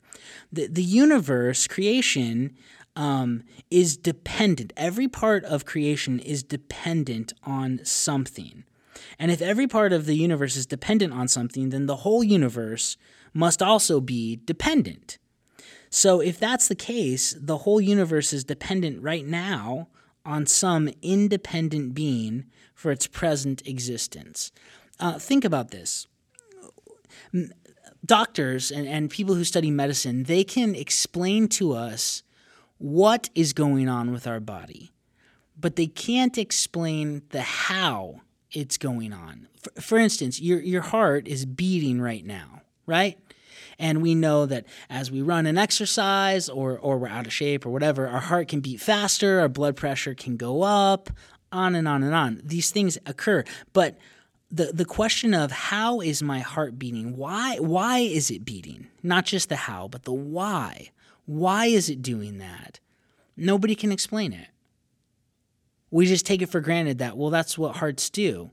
the, 0.52 0.68
the 0.68 0.82
universe, 0.82 1.66
creation, 1.66 2.56
um, 2.94 3.42
is 3.72 3.96
dependent. 3.96 4.72
Every 4.76 5.08
part 5.08 5.44
of 5.44 5.64
creation 5.64 6.20
is 6.20 6.44
dependent 6.44 7.32
on 7.42 7.80
something. 7.82 8.62
And 9.18 9.32
if 9.32 9.42
every 9.42 9.66
part 9.66 9.92
of 9.92 10.06
the 10.06 10.14
universe 10.14 10.54
is 10.54 10.64
dependent 10.64 11.12
on 11.12 11.26
something, 11.26 11.70
then 11.70 11.86
the 11.86 11.96
whole 11.96 12.22
universe 12.22 12.96
must 13.34 13.62
also 13.62 14.00
be 14.00 14.36
dependent. 14.44 15.18
So, 15.90 16.20
if 16.20 16.38
that's 16.38 16.68
the 16.68 16.76
case, 16.76 17.34
the 17.36 17.58
whole 17.58 17.80
universe 17.80 18.32
is 18.32 18.44
dependent 18.44 19.02
right 19.02 19.26
now 19.26 19.88
on 20.24 20.46
some 20.46 20.88
independent 21.02 21.94
being 21.94 22.46
for 22.74 22.90
its 22.90 23.06
present 23.06 23.66
existence. 23.66 24.52
Uh, 24.98 25.18
think 25.18 25.44
about 25.44 25.70
this. 25.70 26.06
Doctors 28.04 28.70
and, 28.70 28.86
and 28.86 29.10
people 29.10 29.34
who 29.34 29.44
study 29.44 29.70
medicine, 29.70 30.24
they 30.24 30.44
can 30.44 30.74
explain 30.74 31.48
to 31.48 31.72
us 31.72 32.22
what 32.78 33.30
is 33.34 33.52
going 33.52 33.88
on 33.88 34.12
with 34.12 34.26
our 34.26 34.40
body, 34.40 34.92
but 35.58 35.76
they 35.76 35.86
can't 35.86 36.36
explain 36.36 37.22
the 37.30 37.42
how 37.42 38.20
it's 38.50 38.76
going 38.76 39.12
on. 39.12 39.46
For, 39.60 39.80
for 39.80 39.98
instance, 39.98 40.40
your, 40.40 40.60
your 40.60 40.82
heart 40.82 41.28
is 41.28 41.46
beating 41.46 42.00
right 42.00 42.24
now, 42.24 42.62
right? 42.86 43.18
And 43.78 44.02
we 44.02 44.14
know 44.14 44.46
that 44.46 44.66
as 44.88 45.10
we 45.10 45.22
run 45.22 45.46
and 45.46 45.58
exercise 45.58 46.48
or, 46.48 46.78
or 46.78 46.98
we're 46.98 47.08
out 47.08 47.26
of 47.26 47.32
shape 47.32 47.66
or 47.66 47.70
whatever, 47.70 48.06
our 48.06 48.20
heart 48.20 48.48
can 48.48 48.60
beat 48.60 48.80
faster, 48.80 49.40
our 49.40 49.48
blood 49.48 49.76
pressure 49.76 50.14
can 50.14 50.36
go 50.36 50.62
up, 50.62 51.10
on 51.50 51.74
and 51.74 51.86
on 51.86 52.02
and 52.02 52.14
on. 52.14 52.40
These 52.44 52.70
things 52.70 52.98
occur. 53.06 53.44
But 53.72 53.98
the, 54.50 54.66
the 54.66 54.84
question 54.84 55.34
of 55.34 55.50
how 55.50 56.00
is 56.00 56.22
my 56.22 56.40
heart 56.40 56.78
beating? 56.78 57.16
Why 57.16 57.56
why 57.56 57.98
is 58.00 58.30
it 58.30 58.44
beating? 58.44 58.88
Not 59.02 59.24
just 59.24 59.48
the 59.48 59.56
how, 59.56 59.88
but 59.88 60.04
the 60.04 60.12
why. 60.12 60.90
Why 61.24 61.66
is 61.66 61.88
it 61.88 62.02
doing 62.02 62.38
that? 62.38 62.80
Nobody 63.36 63.74
can 63.74 63.92
explain 63.92 64.32
it. 64.32 64.48
We 65.90 66.06
just 66.06 66.26
take 66.26 66.42
it 66.42 66.50
for 66.50 66.60
granted 66.60 66.98
that, 66.98 67.16
well, 67.16 67.30
that's 67.30 67.56
what 67.56 67.76
hearts 67.76 68.10
do 68.10 68.50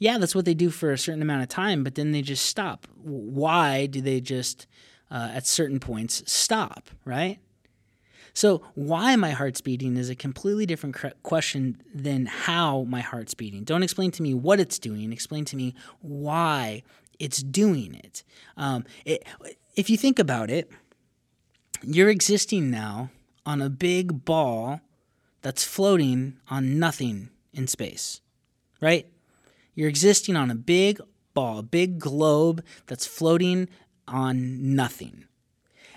yeah, 0.00 0.16
that's 0.16 0.34
what 0.34 0.46
they 0.46 0.54
do 0.54 0.70
for 0.70 0.90
a 0.90 0.98
certain 0.98 1.20
amount 1.20 1.42
of 1.42 1.48
time, 1.48 1.84
but 1.84 1.94
then 1.94 2.10
they 2.10 2.22
just 2.22 2.46
stop. 2.46 2.86
Why 2.96 3.84
do 3.84 4.00
they 4.00 4.20
just, 4.20 4.66
uh, 5.10 5.30
at 5.34 5.46
certain 5.46 5.78
points, 5.78 6.22
stop, 6.26 6.88
right? 7.04 7.38
So, 8.32 8.62
why 8.74 9.14
my 9.16 9.30
heart's 9.30 9.60
beating 9.60 9.96
is 9.98 10.08
a 10.08 10.14
completely 10.14 10.64
different 10.64 10.96
question 11.22 11.82
than 11.94 12.26
how 12.26 12.84
my 12.84 13.00
heart's 13.00 13.34
beating. 13.34 13.64
Don't 13.64 13.82
explain 13.82 14.10
to 14.12 14.22
me 14.22 14.32
what 14.32 14.58
it's 14.58 14.78
doing, 14.78 15.12
explain 15.12 15.44
to 15.46 15.56
me 15.56 15.74
why 16.00 16.82
it's 17.18 17.42
doing 17.42 17.94
it. 17.94 18.24
Um, 18.56 18.84
it 19.04 19.26
if 19.76 19.90
you 19.90 19.98
think 19.98 20.18
about 20.18 20.50
it, 20.50 20.70
you're 21.82 22.08
existing 22.08 22.70
now 22.70 23.10
on 23.44 23.60
a 23.60 23.68
big 23.68 24.24
ball 24.24 24.80
that's 25.42 25.64
floating 25.64 26.38
on 26.48 26.78
nothing 26.78 27.28
in 27.52 27.66
space, 27.66 28.22
right? 28.80 29.06
You're 29.74 29.88
existing 29.88 30.36
on 30.36 30.50
a 30.50 30.54
big 30.54 31.00
ball, 31.34 31.58
a 31.58 31.62
big 31.62 31.98
globe 31.98 32.64
that's 32.86 33.06
floating 33.06 33.68
on 34.06 34.74
nothing. 34.74 35.24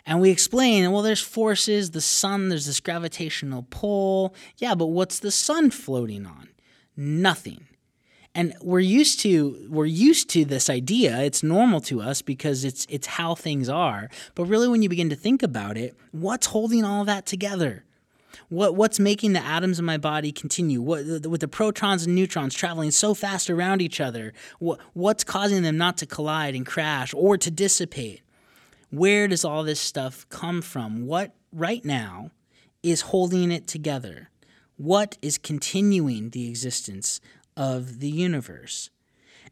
And 0.06 0.20
we 0.20 0.30
explain, 0.30 0.92
well, 0.92 1.02
there's 1.02 1.22
forces, 1.22 1.92
the 1.92 2.02
sun, 2.02 2.50
there's 2.50 2.66
this 2.66 2.80
gravitational 2.80 3.66
pull. 3.70 4.36
Yeah, 4.58 4.76
but 4.76 4.88
what's 4.88 5.20
the 5.20 5.32
sun 5.32 5.72
floating 5.72 6.26
on? 6.26 6.50
Nothing. 6.98 7.68
And 8.36 8.56
we're 8.62 8.80
used 8.80 9.20
to 9.22 9.68
we're 9.70 9.86
used 9.86 10.30
to 10.32 10.44
this 10.44 10.70
idea. 10.70 11.22
It's 11.22 11.44
normal 11.44 11.80
to 11.82 12.02
us 12.02 12.24
because 12.24 12.66
it's 12.66 12.88
it's 12.90 13.06
how 13.06 13.36
things 13.36 13.70
are. 13.70 14.10
But 14.34 14.46
really 14.46 14.68
when 14.68 14.82
you 14.82 14.90
begin 14.90 15.10
to 15.12 15.16
think 15.16 15.44
about 15.44 15.78
it, 15.78 15.96
what's 16.12 16.48
holding 16.48 16.84
all 16.84 17.06
that 17.06 17.28
together? 17.28 17.86
What 18.50 18.76
what's 18.76 19.00
making 19.00 19.34
the 19.34 19.44
atoms 19.44 19.80
in 19.80 19.86
my 19.86 19.98
body 19.98 20.32
continue? 20.32 20.82
What 20.82 21.06
with 21.06 21.42
the 21.42 21.48
protons 21.48 22.06
and 22.06 22.16
neutrons 22.16 22.54
traveling 22.54 22.92
so 22.92 23.14
fast 23.14 23.50
around 23.50 23.82
each 23.82 24.00
other? 24.02 24.34
What 24.60 24.80
what's 24.94 25.24
causing 25.24 25.64
them 25.64 25.78
not 25.78 25.98
to 25.98 26.06
collide 26.06 26.56
and 26.56 26.66
crash 26.66 27.14
or 27.14 27.38
to 27.38 27.52
dissipate? 27.52 28.22
Where 28.90 29.28
does 29.28 29.44
all 29.44 29.64
this 29.64 29.80
stuff 29.80 30.28
come 30.30 30.62
from? 30.62 31.06
What 31.06 31.34
right 31.52 31.84
now 31.84 32.32
is 32.84 33.02
holding 33.02 33.52
it 33.52 33.68
together? 33.68 34.30
What 34.78 35.18
is 35.22 35.38
continuing 35.38 36.32
the 36.32 36.50
existence 36.50 37.20
of 37.56 38.00
the 38.00 38.10
universe? 38.10 38.90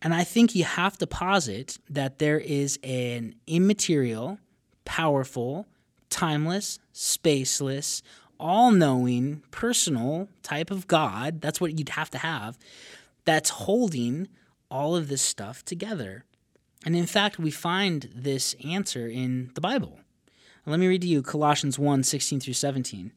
And 0.02 0.14
I 0.14 0.24
think 0.24 0.56
you 0.56 0.64
have 0.64 0.98
to 0.98 1.08
posit 1.08 1.78
that 1.90 2.20
there 2.20 2.40
is 2.40 2.80
an 2.84 3.36
immaterial, 3.46 4.40
powerful, 4.84 5.68
timeless, 6.10 6.80
spaceless, 6.94 8.02
all 8.42 8.72
knowing, 8.72 9.44
personal 9.52 10.28
type 10.44 10.72
of 10.72 10.88
God. 10.88 11.40
That's 11.40 11.62
what 11.62 11.78
you'd 11.78 11.90
have 11.90 12.10
to 12.10 12.18
have 12.18 12.58
that's 13.26 13.52
holding 13.52 14.28
all 14.70 14.96
of 14.96 15.08
this 15.08 15.22
stuff 15.22 15.64
together. 15.64 16.26
And 16.86 16.96
in 16.96 17.06
fact, 17.06 17.38
we 17.38 17.52
find 17.52 18.10
this 18.16 18.56
answer 18.66 19.08
in 19.08 19.52
the 19.54 19.62
Bible. 19.62 20.00
Let 20.66 20.80
me 20.80 20.88
read 20.88 21.02
to 21.02 21.08
you 21.08 21.22
Colossians 21.22 21.78
1 21.78 22.04
16 22.04 22.40
through 22.40 22.54
17. 22.54 23.12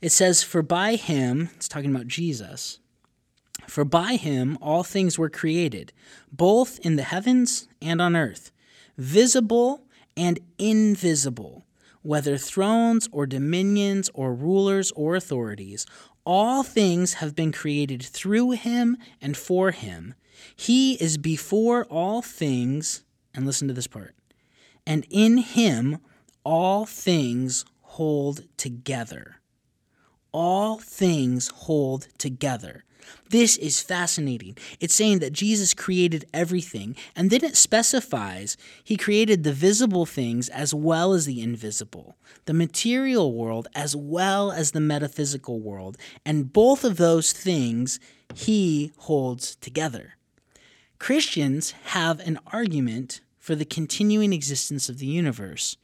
It 0.00 0.10
says, 0.10 0.42
For 0.42 0.62
by 0.62 0.96
him, 0.96 1.50
it's 1.56 1.68
talking 1.68 1.94
about 1.94 2.06
Jesus, 2.06 2.78
for 3.66 3.84
by 3.84 4.16
him 4.16 4.58
all 4.60 4.82
things 4.82 5.18
were 5.18 5.30
created, 5.30 5.92
both 6.32 6.78
in 6.80 6.96
the 6.96 7.02
heavens 7.02 7.68
and 7.80 8.00
on 8.00 8.16
earth, 8.16 8.50
visible 8.96 9.82
and 10.16 10.38
invisible 10.58 11.65
whether 12.06 12.38
thrones 12.38 13.08
or 13.10 13.26
dominions 13.26 14.08
or 14.14 14.32
rulers 14.32 14.92
or 14.92 15.16
authorities, 15.16 15.86
all 16.24 16.62
things 16.62 17.14
have 17.14 17.34
been 17.34 17.50
created 17.50 18.02
through 18.02 18.52
him 18.52 18.96
and 19.20 19.36
for 19.36 19.72
him. 19.72 20.14
He 20.54 20.94
is 20.94 21.18
before 21.18 21.84
all 21.86 22.22
things, 22.22 23.02
and 23.34 23.44
listen 23.44 23.66
to 23.68 23.74
this 23.74 23.88
part, 23.88 24.14
and 24.86 25.04
in 25.10 25.38
him 25.38 25.98
all 26.44 26.86
things 26.86 27.64
hold 27.80 28.42
together. 28.56 29.40
All 30.32 30.78
things 30.78 31.48
hold 31.48 32.08
together. 32.18 32.84
This 33.30 33.56
is 33.56 33.80
fascinating. 33.80 34.56
It's 34.80 34.94
saying 34.94 35.18
that 35.20 35.32
Jesus 35.32 35.74
created 35.74 36.26
everything, 36.32 36.96
and 37.14 37.30
then 37.30 37.44
it 37.44 37.56
specifies 37.56 38.56
he 38.82 38.96
created 38.96 39.42
the 39.42 39.52
visible 39.52 40.06
things 40.06 40.48
as 40.48 40.72
well 40.72 41.12
as 41.12 41.26
the 41.26 41.42
invisible, 41.42 42.16
the 42.44 42.54
material 42.54 43.32
world 43.32 43.68
as 43.74 43.96
well 43.96 44.52
as 44.52 44.72
the 44.72 44.80
metaphysical 44.80 45.60
world, 45.60 45.96
and 46.24 46.52
both 46.52 46.84
of 46.84 46.96
those 46.96 47.32
things 47.32 47.98
he 48.34 48.92
holds 48.98 49.56
together. 49.56 50.14
Christians 50.98 51.72
have 51.86 52.20
an 52.20 52.38
argument 52.52 53.20
for 53.38 53.54
the 53.54 53.64
continuing 53.64 54.32
existence 54.32 54.88
of 54.88 54.98
the 54.98 55.06
universe. 55.06 55.76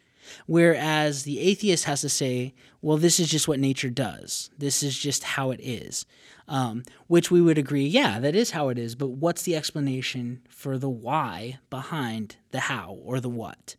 Whereas 0.46 1.24
the 1.24 1.40
atheist 1.40 1.84
has 1.84 2.00
to 2.02 2.08
say, 2.08 2.54
well, 2.80 2.96
this 2.96 3.20
is 3.20 3.28
just 3.28 3.48
what 3.48 3.60
nature 3.60 3.90
does. 3.90 4.50
This 4.58 4.82
is 4.82 4.98
just 4.98 5.24
how 5.24 5.50
it 5.50 5.60
is 5.62 6.06
um, 6.48 6.84
which 7.06 7.30
we 7.30 7.40
would 7.40 7.58
agree, 7.58 7.86
yeah, 7.86 8.20
that 8.20 8.34
is 8.34 8.50
how 8.50 8.68
it 8.68 8.78
is. 8.78 8.94
But 8.94 9.08
what's 9.08 9.42
the 9.42 9.56
explanation 9.56 10.42
for 10.48 10.78
the 10.78 10.88
why 10.88 11.58
behind 11.70 12.36
the 12.50 12.60
how 12.60 12.98
or 13.02 13.20
the 13.20 13.28
what? 13.28 13.76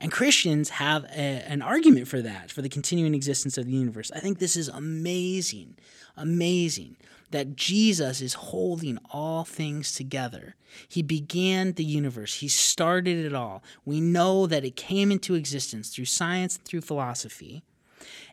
And 0.00 0.12
Christians 0.12 0.70
have 0.70 1.04
a, 1.04 1.44
an 1.46 1.62
argument 1.62 2.08
for 2.08 2.20
that, 2.22 2.50
for 2.50 2.62
the 2.62 2.68
continuing 2.68 3.14
existence 3.14 3.56
of 3.56 3.66
the 3.66 3.72
universe. 3.72 4.10
I 4.14 4.18
think 4.18 4.38
this 4.38 4.56
is 4.56 4.68
amazing, 4.68 5.76
amazing 6.16 6.96
that 7.30 7.56
Jesus 7.56 8.20
is 8.20 8.34
holding 8.34 8.98
all 9.10 9.44
things 9.44 9.92
together. 9.92 10.54
He 10.88 11.02
began 11.02 11.72
the 11.72 11.84
universe, 11.84 12.34
He 12.34 12.48
started 12.48 13.24
it 13.24 13.34
all. 13.34 13.62
We 13.84 14.00
know 14.00 14.46
that 14.46 14.64
it 14.64 14.76
came 14.76 15.10
into 15.12 15.34
existence 15.34 15.90
through 15.90 16.06
science 16.06 16.56
and 16.56 16.64
through 16.64 16.82
philosophy. 16.82 17.62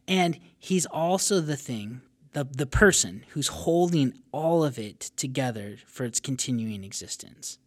And 0.08 0.40
He's 0.58 0.86
also 0.86 1.42
the 1.42 1.58
thing 1.58 2.02
the, 2.36 2.44
the 2.44 2.66
person 2.66 3.24
who's 3.30 3.48
holding 3.48 4.14
all 4.34 4.66
of 4.66 4.78
it 4.78 5.00
together 5.16 5.78
for 5.88 6.04
its 6.04 6.20
continuing 6.20 6.84
existence. 6.84 7.60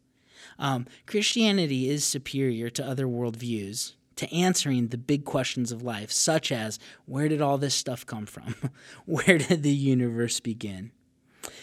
Um, 0.59 0.87
Christianity 1.07 1.89
is 1.89 2.05
superior 2.05 2.69
to 2.71 2.87
other 2.87 3.07
worldviews 3.07 3.95
to 4.17 4.31
answering 4.35 4.89
the 4.89 4.99
big 4.99 5.25
questions 5.25 5.73
of 5.73 5.83
life, 5.83 6.13
such 6.13 6.53
as 6.53 6.79
where 7.07 7.29
did 7.29 7.41
all 7.41 7.57
this 7.57 7.75
stuff 7.75 8.05
come 8.05 8.27
from? 8.27 8.55
where 9.07 9.39
did 9.39 9.63
the 9.63 9.73
universe 9.73 10.39
begin? 10.39 10.93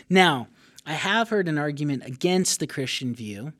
Now, 0.10 0.48
I 0.86 0.94
have 0.94 1.30
heard 1.30 1.48
an 1.48 1.58
argument 1.58 2.04
against 2.06 2.60
the 2.60 2.68
Christian 2.68 3.16
view, 3.16 3.54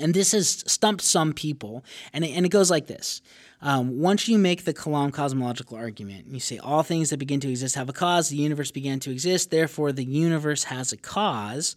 and 0.00 0.14
this 0.14 0.32
has 0.32 0.64
stumped 0.66 1.02
some 1.02 1.32
people, 1.32 1.84
and 2.12 2.24
it, 2.24 2.28
and 2.28 2.46
it 2.46 2.50
goes 2.50 2.70
like 2.70 2.86
this 2.86 3.22
um, 3.60 4.00
once 4.00 4.28
you 4.28 4.38
make 4.38 4.64
the 4.64 4.74
Kalam 4.74 5.12
cosmological 5.12 5.76
argument, 5.76 6.26
you 6.28 6.40
say 6.40 6.58
all 6.58 6.82
things 6.82 7.10
that 7.10 7.18
begin 7.18 7.40
to 7.40 7.48
exist 7.48 7.74
have 7.74 7.88
a 7.88 7.92
cause, 7.92 8.28
the 8.28 8.36
universe 8.36 8.70
began 8.70 9.00
to 9.00 9.10
exist, 9.10 9.50
therefore 9.50 9.92
the 9.92 10.04
universe 10.04 10.64
has 10.64 10.92
a 10.92 10.96
cause. 10.96 11.76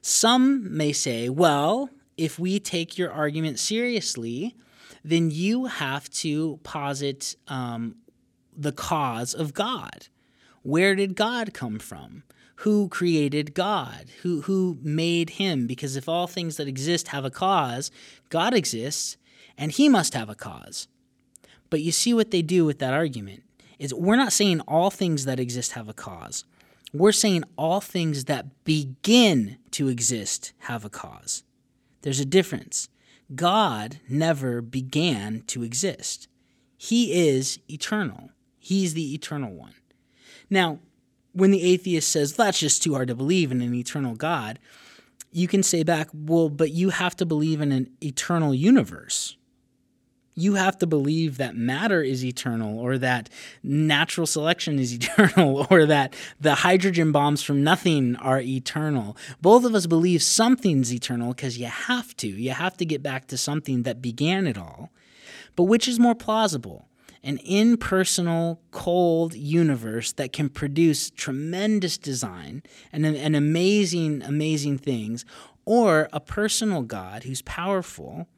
Some 0.00 0.76
may 0.76 0.92
say, 0.92 1.28
well, 1.28 1.90
if 2.16 2.38
we 2.38 2.58
take 2.58 2.96
your 2.96 3.12
argument 3.12 3.58
seriously, 3.58 4.56
then 5.04 5.30
you 5.30 5.66
have 5.66 6.08
to 6.10 6.58
posit 6.62 7.36
um, 7.46 7.96
the 8.56 8.72
cause 8.72 9.34
of 9.34 9.54
God. 9.54 10.08
Where 10.62 10.94
did 10.94 11.14
God 11.14 11.54
come 11.54 11.78
from? 11.78 12.24
Who 12.62 12.88
created 12.88 13.54
God? 13.54 14.06
Who, 14.22 14.42
who 14.42 14.78
made 14.82 15.30
him? 15.30 15.68
Because 15.68 15.94
if 15.94 16.08
all 16.08 16.26
things 16.26 16.56
that 16.56 16.66
exist 16.66 17.08
have 17.08 17.24
a 17.24 17.30
cause, 17.30 17.92
God 18.30 18.52
exists, 18.52 19.16
and 19.56 19.70
he 19.70 19.88
must 19.88 20.14
have 20.14 20.28
a 20.28 20.34
cause. 20.34 20.88
But 21.70 21.82
you 21.82 21.92
see 21.92 22.12
what 22.12 22.32
they 22.32 22.42
do 22.42 22.64
with 22.64 22.80
that 22.80 22.94
argument 22.94 23.44
is 23.78 23.94
we're 23.94 24.16
not 24.16 24.32
saying 24.32 24.60
all 24.62 24.90
things 24.90 25.24
that 25.24 25.38
exist 25.38 25.72
have 25.72 25.88
a 25.88 25.92
cause. 25.92 26.44
We're 26.92 27.12
saying 27.12 27.44
all 27.56 27.80
things 27.80 28.24
that 28.24 28.64
begin 28.64 29.58
to 29.72 29.86
exist 29.86 30.52
have 30.58 30.84
a 30.84 30.90
cause. 30.90 31.44
There's 32.02 32.18
a 32.18 32.24
difference. 32.24 32.88
God 33.36 34.00
never 34.08 34.60
began 34.62 35.42
to 35.46 35.62
exist. 35.62 36.26
He 36.76 37.28
is 37.28 37.60
eternal. 37.70 38.30
He's 38.58 38.94
the 38.94 39.14
eternal 39.14 39.52
one. 39.52 39.74
Now, 40.50 40.80
when 41.32 41.50
the 41.50 41.62
atheist 41.62 42.08
says 42.08 42.34
that's 42.34 42.58
just 42.58 42.82
too 42.82 42.94
hard 42.94 43.08
to 43.08 43.14
believe 43.14 43.52
in 43.52 43.60
an 43.60 43.74
eternal 43.74 44.14
God, 44.14 44.58
you 45.30 45.46
can 45.46 45.62
say 45.62 45.82
back, 45.82 46.08
well, 46.12 46.48
but 46.48 46.70
you 46.70 46.90
have 46.90 47.14
to 47.16 47.26
believe 47.26 47.60
in 47.60 47.72
an 47.72 47.90
eternal 48.02 48.54
universe 48.54 49.36
you 50.38 50.54
have 50.54 50.78
to 50.78 50.86
believe 50.86 51.36
that 51.38 51.56
matter 51.56 52.00
is 52.00 52.24
eternal 52.24 52.78
or 52.78 52.96
that 52.96 53.28
natural 53.64 54.26
selection 54.26 54.78
is 54.78 54.92
eternal 54.94 55.66
or 55.68 55.84
that 55.84 56.14
the 56.40 56.54
hydrogen 56.54 57.10
bombs 57.10 57.42
from 57.42 57.64
nothing 57.64 58.14
are 58.16 58.40
eternal. 58.40 59.16
Both 59.42 59.64
of 59.64 59.74
us 59.74 59.86
believe 59.86 60.22
something's 60.22 60.94
eternal 60.94 61.34
because 61.34 61.58
you 61.58 61.66
have 61.66 62.16
to. 62.18 62.28
You 62.28 62.52
have 62.52 62.76
to 62.76 62.84
get 62.84 63.02
back 63.02 63.26
to 63.28 63.36
something 63.36 63.82
that 63.82 64.00
began 64.00 64.46
it 64.46 64.56
all. 64.56 64.90
But 65.56 65.64
which 65.64 65.88
is 65.88 65.98
more 65.98 66.14
plausible? 66.14 66.87
An 67.22 67.38
impersonal, 67.38 68.60
cold 68.70 69.34
universe 69.34 70.12
that 70.12 70.32
can 70.32 70.48
produce 70.48 71.10
tremendous 71.10 71.98
design 71.98 72.62
and, 72.92 73.04
and 73.04 73.34
amazing, 73.34 74.22
amazing 74.22 74.78
things, 74.78 75.24
or 75.64 76.08
a 76.12 76.20
personal 76.20 76.82
God 76.82 77.24
who's 77.24 77.42
powerful 77.42 78.28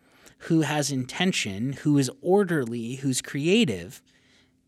who 0.45 0.63
has 0.63 0.91
intention, 0.91 1.75
who 1.75 1.99
is 1.99 2.11
orderly, 2.23 2.97
who's 2.97 3.21
creative, 3.21 4.03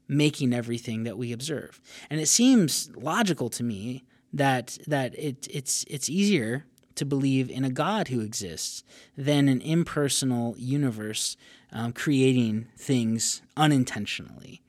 making 0.06 0.52
everything 0.52 1.04
that 1.04 1.16
we 1.16 1.32
observe. 1.32 1.80
And 2.10 2.20
it 2.20 2.28
seems 2.28 2.90
logical 2.94 3.48
to 3.50 3.62
me 3.62 4.04
that 4.32 4.78
that 4.86 5.18
it, 5.18 5.46
it's 5.50 5.84
it's 5.88 6.10
easier 6.10 6.66
to 6.94 7.06
believe 7.06 7.50
in 7.50 7.64
a 7.64 7.70
God 7.70 8.08
who 8.08 8.20
exists 8.20 8.84
than 9.16 9.48
an 9.48 9.62
impersonal 9.62 10.54
universe 10.58 11.38
um, 11.72 11.92
creating 11.92 12.68
things 12.76 13.42
unintentionally. 13.56 14.62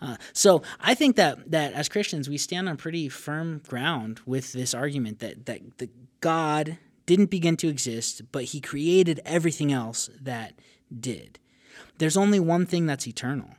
Uh, 0.00 0.16
so 0.32 0.62
I 0.80 0.94
think 0.94 1.16
that 1.16 1.50
that 1.50 1.72
as 1.72 1.88
Christians 1.88 2.28
we 2.28 2.38
stand 2.38 2.68
on 2.68 2.76
pretty 2.76 3.08
firm 3.08 3.60
ground 3.66 4.20
with 4.26 4.52
this 4.52 4.72
argument 4.72 5.18
that 5.18 5.46
that 5.46 5.78
the 5.78 5.90
God 6.20 6.78
didn't 7.06 7.30
begin 7.30 7.56
to 7.56 7.68
exist, 7.68 8.22
but 8.32 8.44
he 8.44 8.60
created 8.60 9.20
everything 9.24 9.72
else 9.72 10.10
that 10.20 10.52
did. 11.00 11.38
There's 11.98 12.16
only 12.16 12.38
one 12.38 12.66
thing 12.66 12.86
that's 12.86 13.08
eternal, 13.08 13.50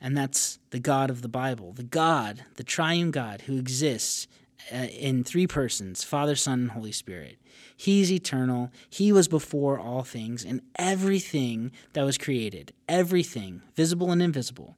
and 0.00 0.16
that's 0.16 0.58
the 0.70 0.78
God 0.78 1.10
of 1.10 1.22
the 1.22 1.28
Bible, 1.28 1.72
the 1.72 1.82
God, 1.82 2.44
the 2.56 2.64
triune 2.64 3.10
God 3.10 3.42
who 3.42 3.58
exists 3.58 4.28
in 4.70 5.24
three 5.24 5.46
persons 5.46 6.04
Father, 6.04 6.36
Son, 6.36 6.60
and 6.60 6.70
Holy 6.72 6.92
Spirit. 6.92 7.38
He's 7.76 8.10
eternal. 8.10 8.70
He 8.90 9.12
was 9.12 9.28
before 9.28 9.78
all 9.78 10.02
things, 10.02 10.44
and 10.44 10.60
everything 10.76 11.72
that 11.92 12.04
was 12.04 12.18
created, 12.18 12.72
everything, 12.88 13.62
visible 13.74 14.10
and 14.10 14.20
invisible, 14.20 14.76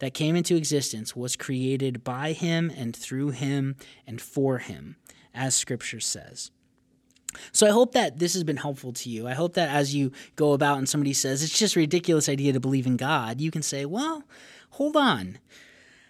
that 0.00 0.14
came 0.14 0.34
into 0.34 0.56
existence 0.56 1.14
was 1.14 1.36
created 1.36 2.02
by 2.02 2.32
him 2.32 2.72
and 2.76 2.94
through 2.94 3.30
him 3.30 3.76
and 4.06 4.20
for 4.20 4.58
him, 4.58 4.96
as 5.32 5.54
Scripture 5.54 6.00
says. 6.00 6.50
So 7.52 7.66
I 7.66 7.70
hope 7.70 7.92
that 7.92 8.18
this 8.18 8.34
has 8.34 8.44
been 8.44 8.56
helpful 8.56 8.92
to 8.92 9.08
you. 9.08 9.26
I 9.26 9.34
hope 9.34 9.54
that 9.54 9.70
as 9.70 9.94
you 9.94 10.12
go 10.36 10.52
about 10.52 10.78
and 10.78 10.88
somebody 10.88 11.12
says 11.12 11.42
it's 11.42 11.58
just 11.58 11.76
a 11.76 11.80
ridiculous 11.80 12.28
idea 12.28 12.52
to 12.52 12.60
believe 12.60 12.86
in 12.86 12.96
God, 12.96 13.40
you 13.40 13.50
can 13.50 13.62
say, 13.62 13.84
"Well, 13.84 14.24
hold 14.70 14.96
on." 14.96 15.38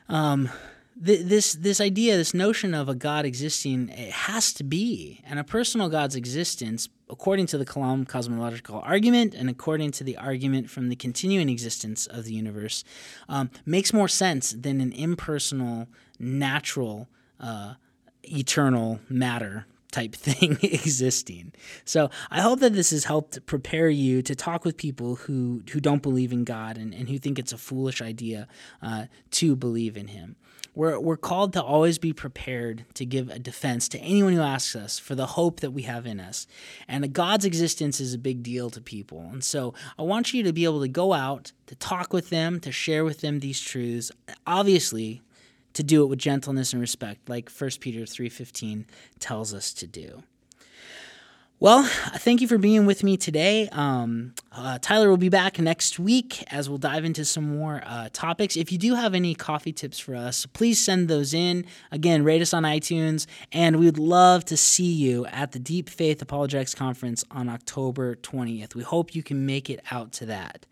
Um, 0.09 0.51
this 0.97 1.55
this 1.55 1.81
idea, 1.81 2.17
this 2.17 2.35
notion 2.35 2.75
of 2.75 2.89
a 2.89 2.95
God 2.95 3.25
existing, 3.25 3.89
it 3.91 4.13
has 4.13 4.53
to 4.55 4.65
be, 4.65 5.21
and 5.25 5.39
a 5.39 5.45
personal 5.45 5.89
God's 5.89 6.17
existence, 6.17 6.89
according 7.09 7.47
to 7.47 7.59
the 7.59 7.65
Kalam 7.65 8.07
cosmological 8.07 8.81
argument 8.85 9.35
and 9.35 9.49
according 9.49 9.93
to 9.93 10.05
the 10.05 10.17
argument 10.17 10.71
from 10.71 10.89
the 10.89 10.97
continuing 10.97 11.49
existence 11.49 12.07
of 12.07 12.25
the 12.25 12.35
universe, 12.35 12.85
um, 13.29 13.51
makes 13.65 13.93
more 13.93 14.09
sense 14.09 14.53
than 14.53 14.81
an 14.81 14.93
impersonal, 14.93 15.89
natural, 16.19 17.09
uh, 17.41 17.75
eternal 18.25 19.01
matter 19.09 19.67
type 19.93 20.15
thing 20.17 20.59
existing. 20.63 21.53
So 21.85 22.11
I 22.31 22.41
hope 22.41 22.61
that 22.61 22.73
this 22.73 22.91
has 22.91 23.05
helped 23.05 23.45
prepare 23.47 23.89
you 23.89 24.23
to 24.23 24.35
talk 24.35 24.65
with 24.65 24.77
people 24.77 25.17
who, 25.17 25.63
who 25.71 25.81
don't 25.81 26.03
believe 26.03 26.33
in 26.33 26.45
God 26.45 26.77
and, 26.77 26.93
and 26.93 27.09
who 27.09 27.19
think 27.19 27.39
it's 27.39 27.53
a 27.53 27.59
foolish 27.59 28.03
idea 28.03 28.49
uh, 28.83 29.05
to 29.33 29.55
believe 29.55 29.97
in 29.97 30.09
Him. 30.09 30.37
We're, 30.75 30.99
we're 30.99 31.19
called 31.19 31.53
to 31.53 31.63
always 31.63 31.99
be 31.99 32.13
prepared 32.13 32.87
to 32.95 33.05
give 33.05 33.29
a 33.29 33.39
defense 33.39 33.89
to 33.91 33.99
anyone 33.99 34.33
who 34.33 34.41
asks 34.41 34.75
us 34.75 34.99
for 34.99 35.15
the 35.15 35.27
hope 35.27 35.61
that 35.61 35.73
we 35.73 35.83
have 35.83 36.07
in 36.07 36.19
us. 36.19 36.47
And 36.89 37.13
God's 37.13 37.45
existence 37.45 38.01
is 38.01 38.15
a 38.15 38.19
big 38.19 38.43
deal 38.43 38.71
to 38.71 38.81
people. 38.81 39.29
And 39.33 39.45
so 39.45 39.75
I 39.99 40.03
want 40.03 40.33
you 40.33 40.43
to 40.45 40.53
be 40.53 40.65
able 40.65 40.81
to 40.81 40.89
go 40.89 41.13
out, 41.13 41.53
to 41.67 41.75
talk 41.75 42.13
with 42.13 42.31
them, 42.31 42.59
to 42.61 42.73
share 42.73 43.05
with 43.05 43.21
them 43.21 43.41
these 43.41 43.61
truths. 43.61 44.11
Obviously, 44.47 45.21
to 45.75 45.83
do 45.83 46.03
it 46.03 46.07
with 46.07 46.19
gentleness 46.19 46.73
and 46.73 46.81
respect, 46.81 47.29
like 47.29 47.51
1 47.51 47.71
Peter 47.81 48.01
3.15 48.01 48.85
tells 49.19 49.53
us 49.53 49.73
to 49.75 49.87
do. 49.87 50.23
Well, 51.63 51.85
thank 51.85 52.41
you 52.41 52.49
for 52.49 52.59
being 52.59 52.87
with 52.87 53.05
me 53.05 53.17
today. 53.17 53.69
Um, 53.71 54.35
uh, 54.51 54.81
Tyler 54.83 55.09
will 55.09 55.17
be 55.17 55.29
back 55.29 55.61
next 55.61 55.97
week 55.97 56.43
as 56.53 56.69
we'll 56.69 56.79
dive 56.79 57.05
into 57.05 57.25
some 57.25 57.57
more 57.57 57.81
uh, 57.87 58.09
topics. 58.13 58.57
If 58.57 58.73
you 58.73 58.79
do 58.79 58.97
have 58.97 59.15
any 59.15 59.37
coffee 59.37 59.73
tips 59.73 60.01
for 60.01 60.17
us, 60.17 60.45
please 60.45 60.85
send 60.85 61.07
those 61.07 61.33
in. 61.33 61.65
Again, 61.93 62.25
rate 62.25 62.43
us 62.43 62.53
on 62.53 62.65
iTunes, 62.65 63.29
and 63.53 63.77
we 63.77 63.87
would 63.87 63.97
love 63.97 64.45
to 64.47 64.57
see 64.57 64.93
you 64.93 65.25
at 65.27 65.53
the 65.53 65.61
Deep 65.61 65.89
Faith 65.89 66.21
Apologetics 66.21 66.75
Conference 66.75 67.25
on 67.31 67.49
October 67.49 68.17
20th. 68.17 68.75
We 68.75 68.83
hope 68.83 69.15
you 69.15 69.23
can 69.23 69.47
make 69.47 69.71
it 69.71 69.79
out 69.93 70.11
to 70.15 70.27
that. 70.27 70.67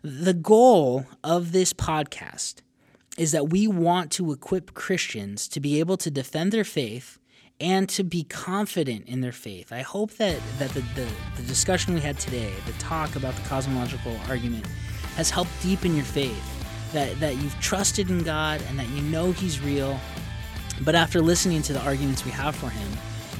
The 0.00 0.32
goal 0.32 1.04
of 1.22 1.52
this 1.52 1.74
podcast 1.74 2.62
is 3.18 3.32
that 3.32 3.50
we 3.50 3.66
want 3.66 4.10
to 4.12 4.32
equip 4.32 4.72
Christians 4.72 5.46
to 5.48 5.60
be 5.60 5.80
able 5.80 5.98
to 5.98 6.10
defend 6.10 6.50
their 6.50 6.64
faith 6.64 7.18
and 7.60 7.88
to 7.88 8.02
be 8.02 8.24
confident 8.24 9.06
in 9.06 9.20
their 9.20 9.32
faith. 9.32 9.72
I 9.72 9.82
hope 9.82 10.12
that, 10.12 10.38
that 10.58 10.70
the, 10.70 10.80
the, 10.94 11.08
the, 11.36 11.42
discussion 11.42 11.94
we 11.94 12.00
had 12.00 12.18
today, 12.18 12.52
the 12.66 12.72
talk 12.74 13.16
about 13.16 13.34
the 13.36 13.48
cosmological 13.48 14.16
argument, 14.28 14.66
has 15.16 15.30
helped 15.30 15.50
deepen 15.62 15.94
your 15.94 16.04
faith. 16.04 16.50
That, 16.92 17.18
that 17.18 17.36
you've 17.36 17.58
trusted 17.60 18.08
in 18.08 18.22
God 18.22 18.62
and 18.68 18.78
that 18.78 18.88
you 18.90 19.02
know 19.02 19.32
He's 19.32 19.60
real. 19.60 19.98
But 20.82 20.94
after 20.94 21.20
listening 21.20 21.60
to 21.62 21.72
the 21.72 21.80
arguments 21.80 22.24
we 22.24 22.30
have 22.30 22.54
for 22.54 22.70
Him, 22.70 22.88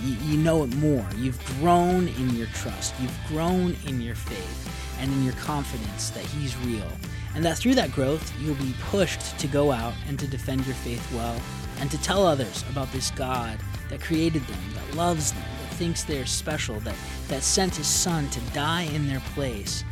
you, 0.03 0.17
you 0.25 0.37
know 0.37 0.65
it 0.65 0.75
more. 0.77 1.07
You've 1.17 1.39
grown 1.61 2.09
in 2.09 2.31
your 2.31 2.49
trust, 2.49 2.95
you've 3.01 3.17
grown 3.29 3.77
in 3.87 4.01
your 4.01 4.17
faith, 4.17 4.99
and 5.01 5.13
in 5.13 5.23
your 5.23 5.35
confidence 5.35 6.11
that 6.11 6.25
He's 6.25 6.57
real 6.59 6.91
and 7.35 7.45
that 7.45 7.59
through 7.59 7.75
that 7.75 7.93
growth, 7.93 8.33
you'll 8.41 8.55
be 8.57 8.75
pushed 8.91 9.39
to 9.39 9.47
go 9.49 9.73
out 9.73 9.95
and 10.09 10.19
to 10.19 10.27
defend 10.27 10.65
your 10.67 10.75
faith 10.77 11.13
well, 11.13 11.41
and 11.81 11.91
to 11.91 12.01
tell 12.01 12.25
others 12.25 12.65
about 12.71 12.91
this 12.93 13.11
God 13.11 13.59
that 13.95 14.05
created 14.05 14.43
them, 14.49 14.59
that 14.75 14.97
loves 14.97 15.33
them, 15.33 15.43
that 15.63 15.75
thinks 15.77 16.03
they're 16.03 16.27
special, 16.27 16.81
that, 16.81 16.97
that 17.29 17.45
sent 17.45 17.77
his 17.77 17.87
son 17.87 18.29
to 18.31 18.41
die 18.53 18.83
in 18.93 19.07
their 19.07 19.21
place 19.35 19.85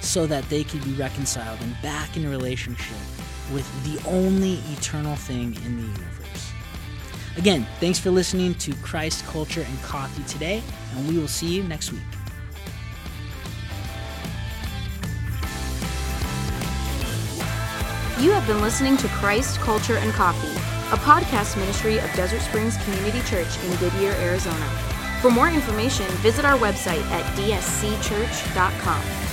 so 0.00 0.26
that 0.26 0.48
they 0.48 0.64
could 0.64 0.82
be 0.84 0.92
reconciled 0.94 1.60
and 1.60 1.76
back 1.82 2.16
in 2.16 2.26
relationship 2.26 2.96
with 3.52 3.68
the 3.84 4.08
only 4.08 4.54
eternal 4.72 5.16
thing 5.16 5.54
in 5.66 5.76
the 5.76 5.82
universe. 5.82 6.52
Again, 7.36 7.66
thanks 7.78 7.98
for 7.98 8.10
listening 8.10 8.54
to 8.54 8.74
Christ, 8.76 9.22
Culture, 9.26 9.66
and 9.68 9.82
Coffee 9.82 10.22
today, 10.24 10.62
and 10.96 11.06
we 11.06 11.18
will 11.18 11.28
see 11.28 11.54
you 11.54 11.62
next 11.64 11.92
week. 11.92 12.00
You 18.18 18.30
have 18.30 18.46
been 18.46 18.62
listening 18.62 18.96
to 18.96 19.08
Christ, 19.08 19.58
Culture, 19.60 19.98
and 19.98 20.10
Coffee, 20.12 20.71
a 20.92 20.96
podcast 20.96 21.56
ministry 21.56 21.98
of 21.98 22.12
Desert 22.12 22.42
Springs 22.42 22.76
Community 22.84 23.22
Church 23.22 23.48
in 23.64 23.74
Goodyear, 23.76 24.12
Arizona. 24.12 24.66
For 25.22 25.30
more 25.30 25.48
information, 25.48 26.06
visit 26.16 26.44
our 26.44 26.58
website 26.58 27.02
at 27.10 27.24
dscchurch.com. 27.34 29.31